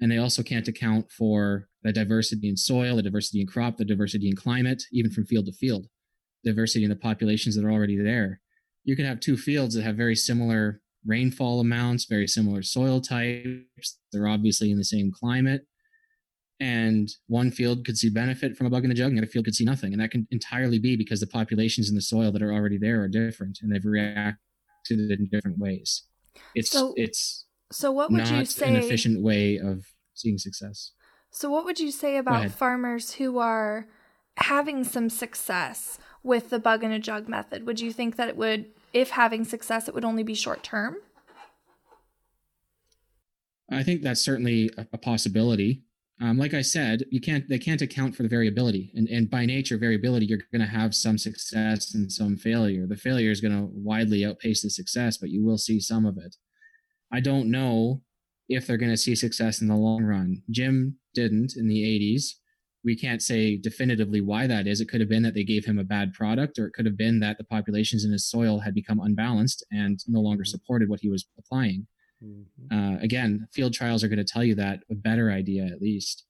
and 0.00 0.10
they 0.10 0.18
also 0.18 0.42
can't 0.42 0.68
account 0.68 1.10
for 1.10 1.68
the 1.82 1.92
diversity 1.92 2.48
in 2.48 2.56
soil 2.56 2.96
the 2.96 3.02
diversity 3.02 3.40
in 3.40 3.46
crop 3.46 3.76
the 3.76 3.84
diversity 3.84 4.28
in 4.28 4.36
climate 4.36 4.82
even 4.92 5.10
from 5.10 5.24
field 5.24 5.46
to 5.46 5.52
field 5.52 5.86
diversity 6.44 6.84
in 6.84 6.90
the 6.90 6.96
populations 6.96 7.56
that 7.56 7.64
are 7.64 7.72
already 7.72 7.96
there 7.96 8.40
you 8.84 8.96
can 8.96 9.04
have 9.04 9.20
two 9.20 9.36
fields 9.36 9.74
that 9.74 9.82
have 9.82 9.96
very 9.96 10.16
similar 10.16 10.80
rainfall 11.06 11.60
amounts, 11.60 12.04
very 12.04 12.26
similar 12.26 12.62
soil 12.62 13.00
types. 13.00 13.98
They're 14.12 14.28
obviously 14.28 14.70
in 14.70 14.78
the 14.78 14.84
same 14.84 15.10
climate. 15.12 15.62
And 16.60 17.08
one 17.26 17.50
field 17.50 17.86
could 17.86 17.96
see 17.96 18.10
benefit 18.10 18.56
from 18.56 18.66
a 18.66 18.70
bug 18.70 18.84
in 18.84 18.90
the 18.90 18.94
jug, 18.94 19.08
and 19.08 19.16
the 19.16 19.22
other 19.22 19.30
field 19.30 19.46
could 19.46 19.54
see 19.54 19.64
nothing. 19.64 19.92
And 19.92 20.02
that 20.02 20.10
can 20.10 20.26
entirely 20.30 20.78
be 20.78 20.94
because 20.94 21.20
the 21.20 21.26
populations 21.26 21.88
in 21.88 21.94
the 21.94 22.02
soil 22.02 22.30
that 22.32 22.42
are 22.42 22.52
already 22.52 22.76
there 22.76 23.00
are 23.02 23.08
different 23.08 23.60
and 23.62 23.72
they've 23.72 23.84
reacted 23.84 24.36
in 24.90 25.28
different 25.30 25.58
ways. 25.58 26.04
It's 26.54 26.70
so, 26.70 26.94
it's 26.96 27.44
so 27.70 27.92
what 27.92 28.10
would 28.10 28.28
you 28.28 28.44
say 28.44 28.68
an 28.68 28.76
efficient 28.76 29.22
way 29.22 29.58
of 29.58 29.84
seeing 30.20 30.38
success. 30.38 30.92
So 31.30 31.50
what 31.50 31.64
would 31.64 31.80
you 31.80 31.90
say 31.90 32.16
about 32.16 32.50
farmers 32.50 33.14
who 33.14 33.38
are 33.38 33.86
having 34.36 34.84
some 34.84 35.08
success 35.08 35.98
with 36.22 36.50
the 36.50 36.58
bug 36.58 36.84
in 36.84 36.92
a 36.92 36.98
jug 36.98 37.28
method? 37.28 37.66
Would 37.66 37.80
you 37.80 37.92
think 37.92 38.16
that 38.16 38.28
it 38.28 38.36
would 38.36 38.66
if 38.92 39.10
having 39.10 39.44
success, 39.44 39.88
it 39.88 39.94
would 39.94 40.04
only 40.04 40.22
be 40.22 40.34
short 40.34 40.62
term? 40.62 40.96
I 43.70 43.84
think 43.84 44.02
that's 44.02 44.20
certainly 44.20 44.70
a, 44.76 44.86
a 44.92 44.98
possibility. 44.98 45.84
Um, 46.20 46.36
like 46.36 46.52
I 46.52 46.60
said, 46.60 47.04
you 47.10 47.20
can't 47.20 47.48
they 47.48 47.58
can't 47.58 47.80
account 47.80 48.14
for 48.14 48.22
the 48.22 48.28
variability, 48.28 48.92
and 48.94 49.08
and 49.08 49.30
by 49.30 49.46
nature, 49.46 49.78
variability 49.78 50.26
you're 50.26 50.38
going 50.52 50.60
to 50.60 50.66
have 50.66 50.94
some 50.94 51.16
success 51.16 51.94
and 51.94 52.12
some 52.12 52.36
failure. 52.36 52.86
The 52.86 52.96
failure 52.96 53.30
is 53.30 53.40
going 53.40 53.56
to 53.56 53.70
widely 53.72 54.24
outpace 54.24 54.62
the 54.62 54.70
success, 54.70 55.16
but 55.16 55.30
you 55.30 55.44
will 55.44 55.58
see 55.58 55.80
some 55.80 56.04
of 56.04 56.18
it. 56.18 56.36
I 57.12 57.20
don't 57.20 57.50
know 57.50 58.02
if 58.48 58.66
they're 58.66 58.76
going 58.76 58.90
to 58.90 58.96
see 58.96 59.14
success 59.14 59.60
in 59.60 59.68
the 59.68 59.76
long 59.76 60.02
run. 60.02 60.42
Jim 60.50 60.98
didn't 61.14 61.54
in 61.56 61.68
the 61.68 61.82
80s 61.82 62.34
we 62.84 62.96
can't 62.96 63.22
say 63.22 63.56
definitively 63.56 64.20
why 64.20 64.46
that 64.46 64.66
is. 64.66 64.80
It 64.80 64.88
could 64.88 65.00
have 65.00 65.08
been 65.08 65.22
that 65.22 65.34
they 65.34 65.44
gave 65.44 65.64
him 65.64 65.78
a 65.78 65.84
bad 65.84 66.12
product, 66.14 66.58
or 66.58 66.66
it 66.66 66.72
could 66.72 66.86
have 66.86 66.96
been 66.96 67.20
that 67.20 67.38
the 67.38 67.44
populations 67.44 68.04
in 68.04 68.12
his 68.12 68.28
soil 68.28 68.60
had 68.60 68.74
become 68.74 69.00
unbalanced 69.00 69.64
and 69.70 69.98
no 70.06 70.20
longer 70.20 70.42
mm-hmm. 70.42 70.50
supported 70.50 70.88
what 70.88 71.00
he 71.00 71.08
was 71.08 71.26
applying. 71.38 71.86
Mm-hmm. 72.24 72.76
Uh, 72.76 72.98
again, 72.98 73.48
field 73.52 73.72
trials 73.72 74.04
are 74.04 74.08
going 74.08 74.18
to 74.18 74.24
tell 74.24 74.44
you 74.44 74.54
that 74.56 74.80
a 74.90 74.94
better 74.94 75.30
idea 75.30 75.64
at 75.64 75.80
least. 75.80 76.24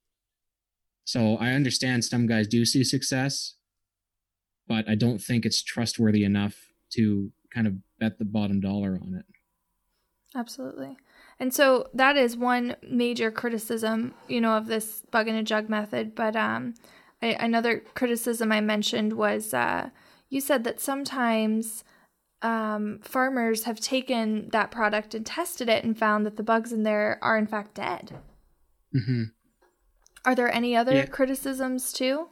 So 1.03 1.37
I 1.37 1.51
understand 1.51 2.05
some 2.05 2.27
guys 2.27 2.47
do 2.47 2.63
see 2.65 2.83
success, 2.83 3.55
but 4.67 4.87
I 4.87 4.95
don't 4.95 5.19
think 5.19 5.45
it's 5.45 5.61
trustworthy 5.63 6.23
enough 6.23 6.55
to 6.91 7.31
kind 7.53 7.67
of 7.67 7.75
bet 7.99 8.19
the 8.19 8.25
bottom 8.25 8.61
dollar 8.61 8.99
on 9.01 9.15
it. 9.15 9.25
Absolutely. 10.35 10.97
And 11.39 11.53
so 11.53 11.87
that 11.93 12.15
is 12.15 12.37
one 12.37 12.75
major 12.87 13.31
criticism, 13.31 14.13
you 14.27 14.39
know, 14.39 14.55
of 14.55 14.67
this 14.67 15.03
bug 15.11 15.27
in 15.27 15.35
a 15.35 15.43
jug 15.43 15.69
method. 15.69 16.15
But 16.15 16.35
um, 16.35 16.75
I, 17.21 17.35
another 17.39 17.83
criticism 17.95 18.51
I 18.51 18.61
mentioned 18.61 19.13
was 19.13 19.53
uh, 19.53 19.89
you 20.29 20.39
said 20.39 20.63
that 20.63 20.79
sometimes 20.79 21.83
um, 22.41 22.99
farmers 23.03 23.63
have 23.63 23.79
taken 23.79 24.49
that 24.49 24.71
product 24.71 25.13
and 25.13 25.25
tested 25.25 25.69
it 25.69 25.83
and 25.83 25.97
found 25.97 26.25
that 26.25 26.37
the 26.37 26.43
bugs 26.43 26.71
in 26.71 26.83
there 26.83 27.19
are 27.21 27.37
in 27.37 27.47
fact 27.47 27.75
dead. 27.75 28.13
Mm-hmm. 28.95 29.23
Are 30.25 30.35
there 30.35 30.53
any 30.53 30.75
other 30.75 30.95
Yeah. 30.95 31.05
criticisms 31.05 31.93
too? 31.93 32.27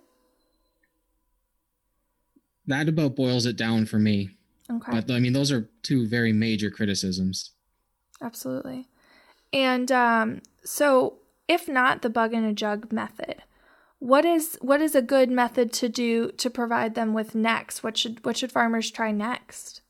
That 2.68 2.88
about 2.88 3.16
boils 3.16 3.46
it 3.46 3.56
down 3.56 3.86
for 3.86 3.98
me. 3.98 4.38
Okay. 4.72 4.92
But 4.92 5.10
I 5.10 5.20
mean, 5.20 5.34
those 5.34 5.52
are 5.52 5.70
two 5.82 6.08
very 6.08 6.32
major 6.34 6.70
criticisms. 6.70 7.52
Absolutely. 8.22 8.88
And 9.52 9.92
um, 9.92 10.42
so, 10.64 11.18
if 11.48 11.68
not 11.68 12.04
the 12.04 12.10
bug 12.10 12.34
in 12.34 12.44
a 12.44 12.54
jug 12.54 12.92
method, 12.92 13.42
what 13.98 14.24
is 14.26 14.58
what 14.62 14.82
is 14.82 14.94
a 14.94 15.02
good 15.02 15.32
method 15.32 15.74
to 15.74 15.90
do 15.90 16.32
to 16.34 16.50
provide 16.50 16.94
them 16.94 17.14
with 17.14 17.34
next? 17.34 17.84
What 17.84 17.98
should 17.98 18.24
what 18.24 18.38
should 18.38 18.52
farmers 18.52 18.92
try 18.92 19.12
next? 19.12 19.82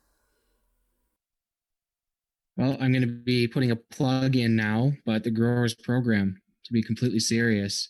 Well, 2.59 2.75
I'm 2.81 2.91
going 2.91 3.07
to 3.07 3.07
be 3.07 3.47
putting 3.47 3.71
a 3.71 3.77
plug 3.77 4.35
in 4.35 4.57
now, 4.57 4.91
but 5.05 5.23
the 5.23 5.31
growers 5.31 5.73
program 5.73 6.41
to 6.65 6.73
be 6.73 6.83
completely 6.83 7.21
serious. 7.21 7.87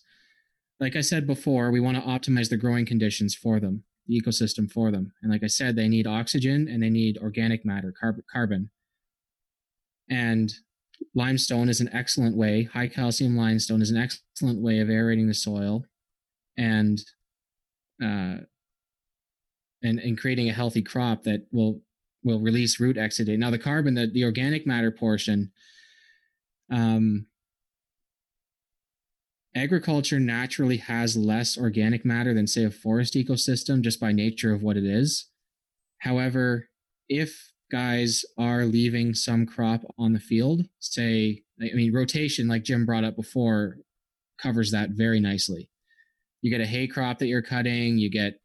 Like 0.80 0.96
I 0.96 1.02
said 1.02 1.26
before, 1.26 1.72
we 1.72 1.80
want 1.80 1.98
to 1.98 2.04
optimize 2.04 2.52
the 2.52 2.58
growing 2.58 2.86
conditions 2.86 3.34
for 3.34 3.60
them, 3.60 3.84
the 4.06 4.22
ecosystem 4.22 4.72
for 4.72 4.92
them. 4.92 5.12
And 5.24 5.32
like 5.32 5.44
I 5.44 5.48
said, 5.48 5.76
they 5.76 5.88
need 5.88 6.06
oxygen 6.06 6.68
and 6.68 6.84
they 6.84 6.92
need 6.92 7.18
organic 7.18 7.66
matter, 7.66 7.92
carb- 8.00 8.22
carbon. 8.32 8.70
And 10.08 10.54
limestone 11.16 11.68
is 11.68 11.82
an 11.82 11.90
excellent 11.92 12.38
way, 12.38 12.70
high 12.72 12.90
calcium 12.90 13.36
limestone 13.36 13.82
is 13.82 13.90
an 13.90 13.98
excellent 13.98 14.62
way 14.62 14.82
of 14.82 14.90
aerating 14.92 15.28
the 15.28 15.34
soil 15.34 15.84
and 16.60 17.00
uh, 18.04 18.46
and 19.82 19.98
and 20.00 20.16
creating 20.16 20.48
a 20.48 20.54
healthy 20.54 20.84
crop 20.84 21.24
that 21.24 21.48
will 21.52 21.82
will 22.24 22.40
release 22.40 22.80
root 22.80 22.98
exudate. 22.98 23.38
Now 23.38 23.50
the 23.50 23.60
carbon, 23.60 23.96
the, 23.96 24.08
the 24.08 24.24
organic 24.24 24.68
matter 24.68 24.92
portion, 24.92 25.52
um, 26.72 27.28
agriculture 29.56 30.20
naturally 30.20 30.78
has 30.78 31.18
less 31.18 31.58
organic 31.58 32.06
matter 32.06 32.34
than 32.34 32.48
say 32.48 32.64
a 32.64 32.72
forest 32.72 33.14
ecosystem 33.14 33.82
just 33.82 34.00
by 34.00 34.12
nature 34.12 34.54
of 34.54 34.62
what 34.62 34.78
it 34.78 34.86
is. 34.86 35.30
However, 36.00 36.70
if 37.08 37.52
guys 37.72 38.24
are 38.38 38.66
leaving 38.66 39.14
some 39.14 39.46
crop 39.46 39.82
on 39.98 40.14
the 40.14 40.20
field, 40.20 40.66
say, 40.80 41.44
I 41.62 41.74
mean, 41.76 41.94
rotation, 41.94 42.48
like 42.48 42.64
Jim 42.64 42.86
brought 42.86 43.04
up 43.04 43.16
before, 43.16 43.78
covers 44.42 44.72
that 44.72 44.92
very 44.92 45.20
nicely. 45.20 45.70
You 46.42 46.52
get 46.52 46.62
a 46.62 46.68
hay 46.68 46.88
crop 46.88 47.20
that 47.20 47.28
you're 47.28 47.42
cutting, 47.42 47.98
you 47.98 48.10
get 48.10 48.40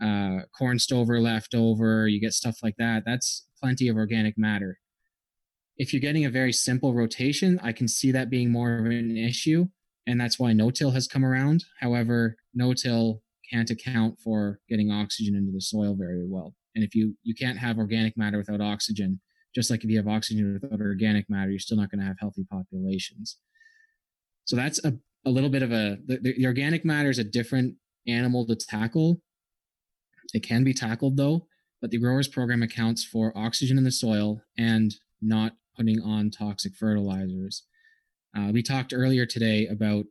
uh, 0.00 0.40
corn 0.56 0.78
stover 0.78 1.20
left 1.20 1.54
over, 1.54 2.08
you 2.08 2.20
get 2.20 2.32
stuff 2.32 2.58
like 2.62 2.76
that. 2.78 3.02
That's 3.04 3.46
plenty 3.60 3.88
of 3.88 3.96
organic 3.96 4.38
matter. 4.38 4.78
If 5.76 5.92
you're 5.92 6.00
getting 6.00 6.24
a 6.24 6.30
very 6.30 6.52
simple 6.52 6.94
rotation, 6.94 7.58
I 7.62 7.72
can 7.72 7.88
see 7.88 8.12
that 8.12 8.30
being 8.30 8.50
more 8.50 8.78
of 8.78 8.86
an 8.86 9.16
issue, 9.16 9.66
and 10.06 10.20
that's 10.20 10.38
why 10.38 10.52
no-till 10.52 10.90
has 10.90 11.08
come 11.08 11.24
around. 11.24 11.64
However, 11.80 12.36
no-till 12.54 13.22
can't 13.50 13.70
account 13.70 14.18
for 14.22 14.60
getting 14.68 14.90
oxygen 14.90 15.34
into 15.34 15.52
the 15.52 15.60
soil 15.60 15.96
very 15.98 16.26
well. 16.26 16.54
And 16.74 16.84
if 16.84 16.94
you 16.94 17.16
you 17.22 17.34
can't 17.34 17.58
have 17.58 17.78
organic 17.78 18.16
matter 18.16 18.38
without 18.38 18.60
oxygen, 18.60 19.20
just 19.54 19.70
like 19.70 19.82
if 19.82 19.90
you 19.90 19.96
have 19.96 20.08
oxygen 20.08 20.58
without 20.62 20.80
organic 20.80 21.28
matter, 21.28 21.50
you're 21.50 21.58
still 21.58 21.76
not 21.76 21.90
going 21.90 22.00
to 22.00 22.06
have 22.06 22.16
healthy 22.20 22.46
populations. 22.50 23.38
So 24.44 24.56
that's 24.56 24.82
a, 24.84 24.94
a 25.26 25.30
little 25.30 25.50
bit 25.50 25.62
of 25.62 25.72
a 25.72 25.98
the, 26.06 26.34
the 26.36 26.46
organic 26.46 26.84
matter 26.84 27.10
is 27.10 27.18
a 27.18 27.24
different 27.24 27.74
animal 28.06 28.46
to 28.46 28.56
tackle 28.56 29.20
it 30.34 30.42
can 30.42 30.64
be 30.64 30.74
tackled 30.74 31.16
though, 31.16 31.46
but 31.80 31.90
the 31.90 31.98
growers 31.98 32.28
program 32.28 32.62
accounts 32.62 33.04
for 33.04 33.36
oxygen 33.36 33.78
in 33.78 33.84
the 33.84 33.92
soil 33.92 34.42
and 34.58 34.94
not 35.22 35.52
putting 35.76 36.00
on 36.00 36.30
toxic 36.30 36.74
fertilizers. 36.76 37.64
Uh, 38.36 38.50
we 38.52 38.62
talked 38.62 38.92
earlier 38.94 39.26
today 39.26 39.66
about 39.66 40.04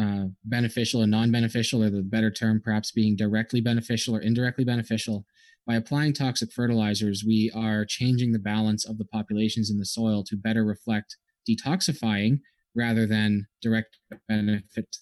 uh, 0.00 0.26
beneficial 0.44 1.02
and 1.02 1.10
non 1.10 1.30
beneficial, 1.30 1.82
or 1.82 1.90
the 1.90 2.02
better 2.02 2.30
term 2.30 2.60
perhaps 2.62 2.92
being 2.92 3.16
directly 3.16 3.60
beneficial 3.60 4.14
or 4.14 4.20
indirectly 4.20 4.64
beneficial. 4.64 5.24
By 5.66 5.74
applying 5.74 6.12
toxic 6.12 6.52
fertilizers, 6.52 7.24
we 7.26 7.50
are 7.54 7.84
changing 7.84 8.32
the 8.32 8.38
balance 8.38 8.86
of 8.86 8.96
the 8.96 9.04
populations 9.04 9.70
in 9.70 9.76
the 9.76 9.84
soil 9.84 10.22
to 10.24 10.36
better 10.36 10.64
reflect 10.64 11.16
detoxifying 11.48 12.40
rather 12.74 13.06
than 13.06 13.46
direct 13.60 13.98
benefit 14.28 14.96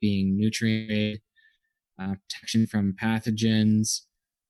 being 0.00 0.36
nutrient 0.36 1.20
uh, 2.02 2.14
protection 2.14 2.66
from 2.66 2.94
pathogens, 3.00 4.00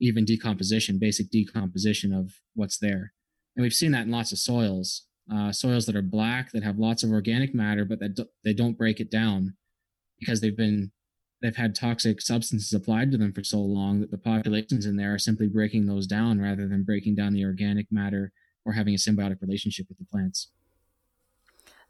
even 0.00 0.24
decomposition, 0.24 0.98
basic 0.98 1.30
decomposition 1.30 2.12
of 2.12 2.32
what's 2.54 2.78
there. 2.78 3.12
And 3.56 3.62
we've 3.62 3.72
seen 3.72 3.92
that 3.92 4.06
in 4.06 4.10
lots 4.10 4.32
of 4.32 4.38
soils, 4.38 5.06
uh, 5.32 5.52
soils 5.52 5.86
that 5.86 5.96
are 5.96 6.02
black 6.02 6.52
that 6.52 6.62
have 6.62 6.78
lots 6.78 7.02
of 7.02 7.10
organic 7.10 7.54
matter, 7.54 7.84
but 7.84 8.00
that 8.00 8.14
do- 8.14 8.28
they 8.44 8.52
don't 8.52 8.78
break 8.78 9.00
it 9.00 9.10
down 9.10 9.54
because 10.18 10.40
they've 10.40 10.56
been 10.56 10.90
they've 11.42 11.56
had 11.56 11.74
toxic 11.74 12.20
substances 12.20 12.72
applied 12.72 13.10
to 13.10 13.18
them 13.18 13.32
for 13.32 13.42
so 13.42 13.58
long 13.58 14.00
that 14.00 14.10
the 14.10 14.18
populations 14.18 14.86
in 14.86 14.96
there 14.96 15.14
are 15.14 15.18
simply 15.18 15.48
breaking 15.48 15.86
those 15.86 16.06
down 16.06 16.40
rather 16.40 16.68
than 16.68 16.84
breaking 16.84 17.16
down 17.16 17.32
the 17.32 17.44
organic 17.44 17.86
matter 17.90 18.32
or 18.64 18.72
having 18.72 18.94
a 18.94 18.96
symbiotic 18.96 19.40
relationship 19.40 19.86
with 19.88 19.98
the 19.98 20.04
plants. 20.04 20.52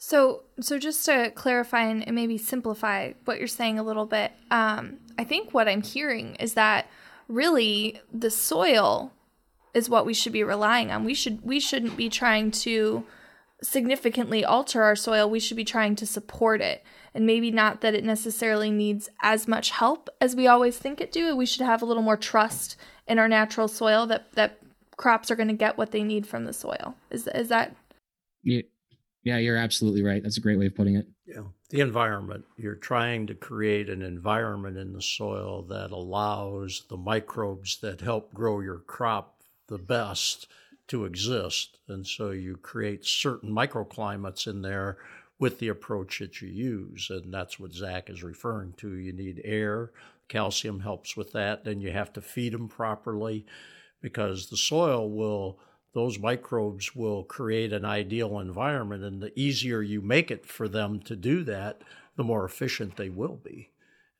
So, 0.04 0.42
so 0.60 0.80
just 0.80 1.04
to 1.04 1.30
clarify 1.30 1.84
and, 1.84 2.12
maybe 2.12 2.36
simplify 2.36 3.12
what 3.24 3.38
you're 3.38 3.46
saying 3.46 3.78
a 3.78 3.84
little 3.84 4.04
bit, 4.04 4.32
um, 4.50 4.96
I 5.16 5.22
think 5.22 5.54
what 5.54 5.68
I'm 5.68 5.80
hearing 5.80 6.34
is 6.40 6.54
that 6.54 6.88
really 7.28 8.00
the 8.12 8.28
soil 8.28 9.12
is 9.74 9.88
what 9.88 10.04
we 10.04 10.12
should 10.12 10.32
be 10.32 10.42
relying 10.42 10.90
on. 10.90 11.04
We 11.04 11.14
should 11.14 11.44
we 11.44 11.60
shouldn't 11.60 11.96
be 11.96 12.08
trying 12.08 12.50
to 12.62 13.04
significantly 13.62 14.44
alter 14.44 14.82
our 14.82 14.96
soil. 14.96 15.30
We 15.30 15.38
should 15.38 15.56
be 15.56 15.64
trying 15.64 15.94
to 15.94 16.04
support 16.04 16.60
it, 16.60 16.82
and 17.14 17.24
maybe 17.24 17.52
not 17.52 17.80
that 17.82 17.94
it 17.94 18.02
necessarily 18.02 18.72
needs 18.72 19.08
as 19.22 19.46
much 19.46 19.70
help 19.70 20.10
as 20.20 20.34
we 20.34 20.48
always 20.48 20.76
think 20.76 21.00
it 21.00 21.12
do. 21.12 21.36
We 21.36 21.46
should 21.46 21.64
have 21.64 21.80
a 21.80 21.86
little 21.86 22.02
more 22.02 22.16
trust 22.16 22.76
in 23.06 23.20
our 23.20 23.28
natural 23.28 23.68
soil 23.68 24.06
that 24.08 24.32
that 24.32 24.58
crops 24.96 25.30
are 25.30 25.36
going 25.36 25.46
to 25.46 25.54
get 25.54 25.78
what 25.78 25.92
they 25.92 26.02
need 26.02 26.26
from 26.26 26.44
the 26.44 26.52
soil. 26.52 26.96
Is 27.08 27.28
is 27.28 27.50
that 27.50 27.76
Yeah, 28.42 28.62
yeah, 29.22 29.38
you're 29.38 29.56
absolutely 29.56 30.02
right. 30.02 30.22
That's 30.22 30.36
a 30.36 30.40
great 30.40 30.58
way 30.58 30.66
of 30.66 30.74
putting 30.74 30.96
it. 30.96 31.06
Yeah, 31.26 31.42
the 31.70 31.80
environment. 31.80 32.44
You're 32.56 32.74
trying 32.74 33.26
to 33.28 33.34
create 33.34 33.88
an 33.88 34.02
environment 34.02 34.76
in 34.76 34.92
the 34.92 35.02
soil 35.02 35.62
that 35.68 35.92
allows 35.92 36.84
the 36.88 36.96
microbes 36.96 37.78
that 37.78 38.00
help 38.00 38.34
grow 38.34 38.60
your 38.60 38.78
crop 38.78 39.40
the 39.68 39.78
best 39.78 40.48
to 40.88 41.04
exist. 41.04 41.78
And 41.88 42.06
so 42.06 42.30
you 42.30 42.56
create 42.56 43.04
certain 43.04 43.50
microclimates 43.50 44.46
in 44.46 44.62
there 44.62 44.98
with 45.38 45.58
the 45.58 45.68
approach 45.68 46.18
that 46.18 46.42
you 46.42 46.48
use. 46.48 47.08
And 47.08 47.32
that's 47.32 47.58
what 47.58 47.72
Zach 47.72 48.10
is 48.10 48.22
referring 48.22 48.74
to. 48.78 48.94
You 48.94 49.12
need 49.12 49.40
air, 49.44 49.92
calcium 50.28 50.80
helps 50.80 51.16
with 51.16 51.32
that. 51.32 51.64
Then 51.64 51.80
you 51.80 51.92
have 51.92 52.12
to 52.14 52.20
feed 52.20 52.52
them 52.52 52.68
properly 52.68 53.46
because 54.00 54.50
the 54.50 54.56
soil 54.56 55.08
will 55.08 55.58
those 55.94 56.18
microbes 56.18 56.94
will 56.96 57.24
create 57.24 57.72
an 57.72 57.84
ideal 57.84 58.38
environment 58.38 59.04
and 59.04 59.22
the 59.22 59.38
easier 59.38 59.82
you 59.82 60.00
make 60.00 60.30
it 60.30 60.46
for 60.46 60.68
them 60.68 61.00
to 61.00 61.14
do 61.16 61.44
that 61.44 61.82
the 62.16 62.24
more 62.24 62.44
efficient 62.44 62.96
they 62.96 63.08
will 63.08 63.40
be. 63.42 63.70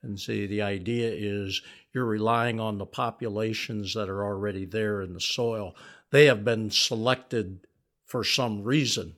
And 0.01 0.19
see 0.19 0.45
the 0.45 0.61
idea 0.61 1.11
is 1.11 1.61
you're 1.93 2.05
relying 2.05 2.59
on 2.59 2.77
the 2.77 2.85
populations 2.85 3.93
that 3.93 4.09
are 4.09 4.23
already 4.23 4.65
there 4.65 5.01
in 5.01 5.13
the 5.13 5.21
soil. 5.21 5.75
They 6.11 6.25
have 6.25 6.43
been 6.43 6.69
selected 6.69 7.59
for 8.05 8.23
some 8.23 8.63
reason. 8.63 9.15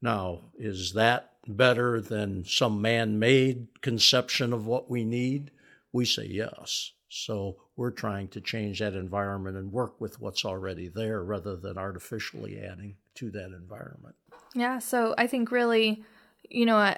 Now 0.00 0.40
is 0.58 0.94
that 0.94 1.32
better 1.46 2.00
than 2.00 2.44
some 2.44 2.80
man-made 2.80 3.68
conception 3.82 4.52
of 4.52 4.66
what 4.66 4.90
we 4.90 5.04
need? 5.04 5.50
We 5.92 6.04
say 6.06 6.26
yes. 6.26 6.92
So 7.08 7.56
we're 7.76 7.90
trying 7.90 8.28
to 8.28 8.40
change 8.40 8.78
that 8.78 8.94
environment 8.94 9.56
and 9.56 9.72
work 9.72 10.00
with 10.00 10.20
what's 10.20 10.44
already 10.44 10.88
there 10.88 11.22
rather 11.22 11.56
than 11.56 11.76
artificially 11.76 12.60
adding 12.60 12.96
to 13.14 13.30
that 13.30 13.46
environment. 13.46 14.14
Yeah, 14.54 14.78
so 14.78 15.14
I 15.18 15.26
think 15.26 15.50
really, 15.50 16.04
you 16.48 16.66
know, 16.66 16.78
uh, 16.78 16.94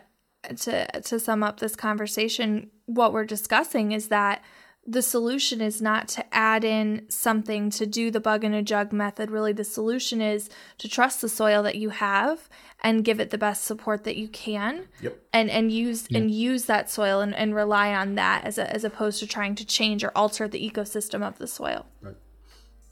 to 0.61 1.01
to 1.01 1.19
sum 1.19 1.43
up 1.43 1.61
this 1.61 1.75
conversation, 1.75 2.71
what 2.85 3.13
we're 3.13 3.25
discussing 3.25 3.93
is 3.93 4.09
that 4.09 4.43
the 4.87 5.03
solution 5.03 5.61
is 5.61 5.83
not 5.83 6.09
to 6.09 6.25
add 6.35 6.65
in 6.65 7.07
something 7.09 7.71
to 7.71 7.87
do 7.87 8.11
the 8.11 8.21
bug 8.21 8.45
in 8.45 8.55
a 8.55 8.63
jug 8.63 8.93
method. 8.93 9.31
Really, 9.31 9.53
the 9.53 9.65
solution 9.65 10.21
is 10.21 10.49
to 10.79 10.89
trust 10.89 11.21
the 11.21 11.29
soil 11.29 11.63
that 11.65 11.77
you 11.77 11.91
have 11.91 12.49
and 12.81 13.05
give 13.05 13.19
it 13.19 13.31
the 13.31 13.39
best 13.39 13.65
support 13.65 14.05
that 14.05 14.17
you 14.17 14.29
can. 14.29 14.87
Yep. 15.01 15.19
And 15.33 15.51
and 15.51 15.73
use 15.73 16.07
and 16.15 16.31
use 16.31 16.67
that 16.67 16.91
soil 16.91 17.21
and, 17.21 17.35
and 17.35 17.55
rely 17.55 17.95
on 17.95 18.15
that 18.15 18.45
as 18.45 18.59
a, 18.59 18.73
as 18.73 18.85
opposed 18.85 19.19
to 19.21 19.27
trying 19.27 19.55
to 19.57 19.65
change 19.65 20.05
or 20.05 20.13
alter 20.15 20.47
the 20.47 20.71
ecosystem 20.71 21.27
of 21.27 21.39
the 21.39 21.47
soil. 21.47 21.87
Right. 22.01 22.17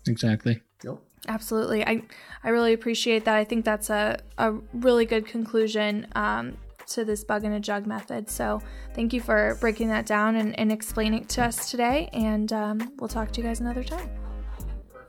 Exactly. 0.06 0.62
Yep. 0.82 0.98
Absolutely. 1.26 1.86
I, 1.86 2.02
I 2.42 2.50
really 2.50 2.72
appreciate 2.72 3.24
that. 3.24 3.34
I 3.34 3.44
think 3.44 3.64
that's 3.64 3.88
a, 3.88 4.18
a 4.36 4.52
really 4.74 5.06
good 5.06 5.26
conclusion 5.26 6.06
um, 6.14 6.58
to 6.88 7.04
this 7.04 7.24
bug 7.24 7.44
in 7.44 7.52
a 7.52 7.60
jug 7.60 7.86
method. 7.86 8.28
So 8.30 8.62
thank 8.94 9.12
you 9.12 9.20
for 9.20 9.56
breaking 9.60 9.88
that 9.88 10.06
down 10.06 10.36
and, 10.36 10.58
and 10.58 10.70
explaining 10.70 11.22
it 11.22 11.28
to 11.30 11.44
us 11.44 11.70
today. 11.70 12.08
And 12.12 12.52
um, 12.52 12.92
we'll 12.98 13.08
talk 13.08 13.30
to 13.32 13.40
you 13.40 13.46
guys 13.46 13.60
another 13.60 13.84
time. 13.84 14.08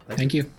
Thank 0.10 0.34
you. 0.34 0.50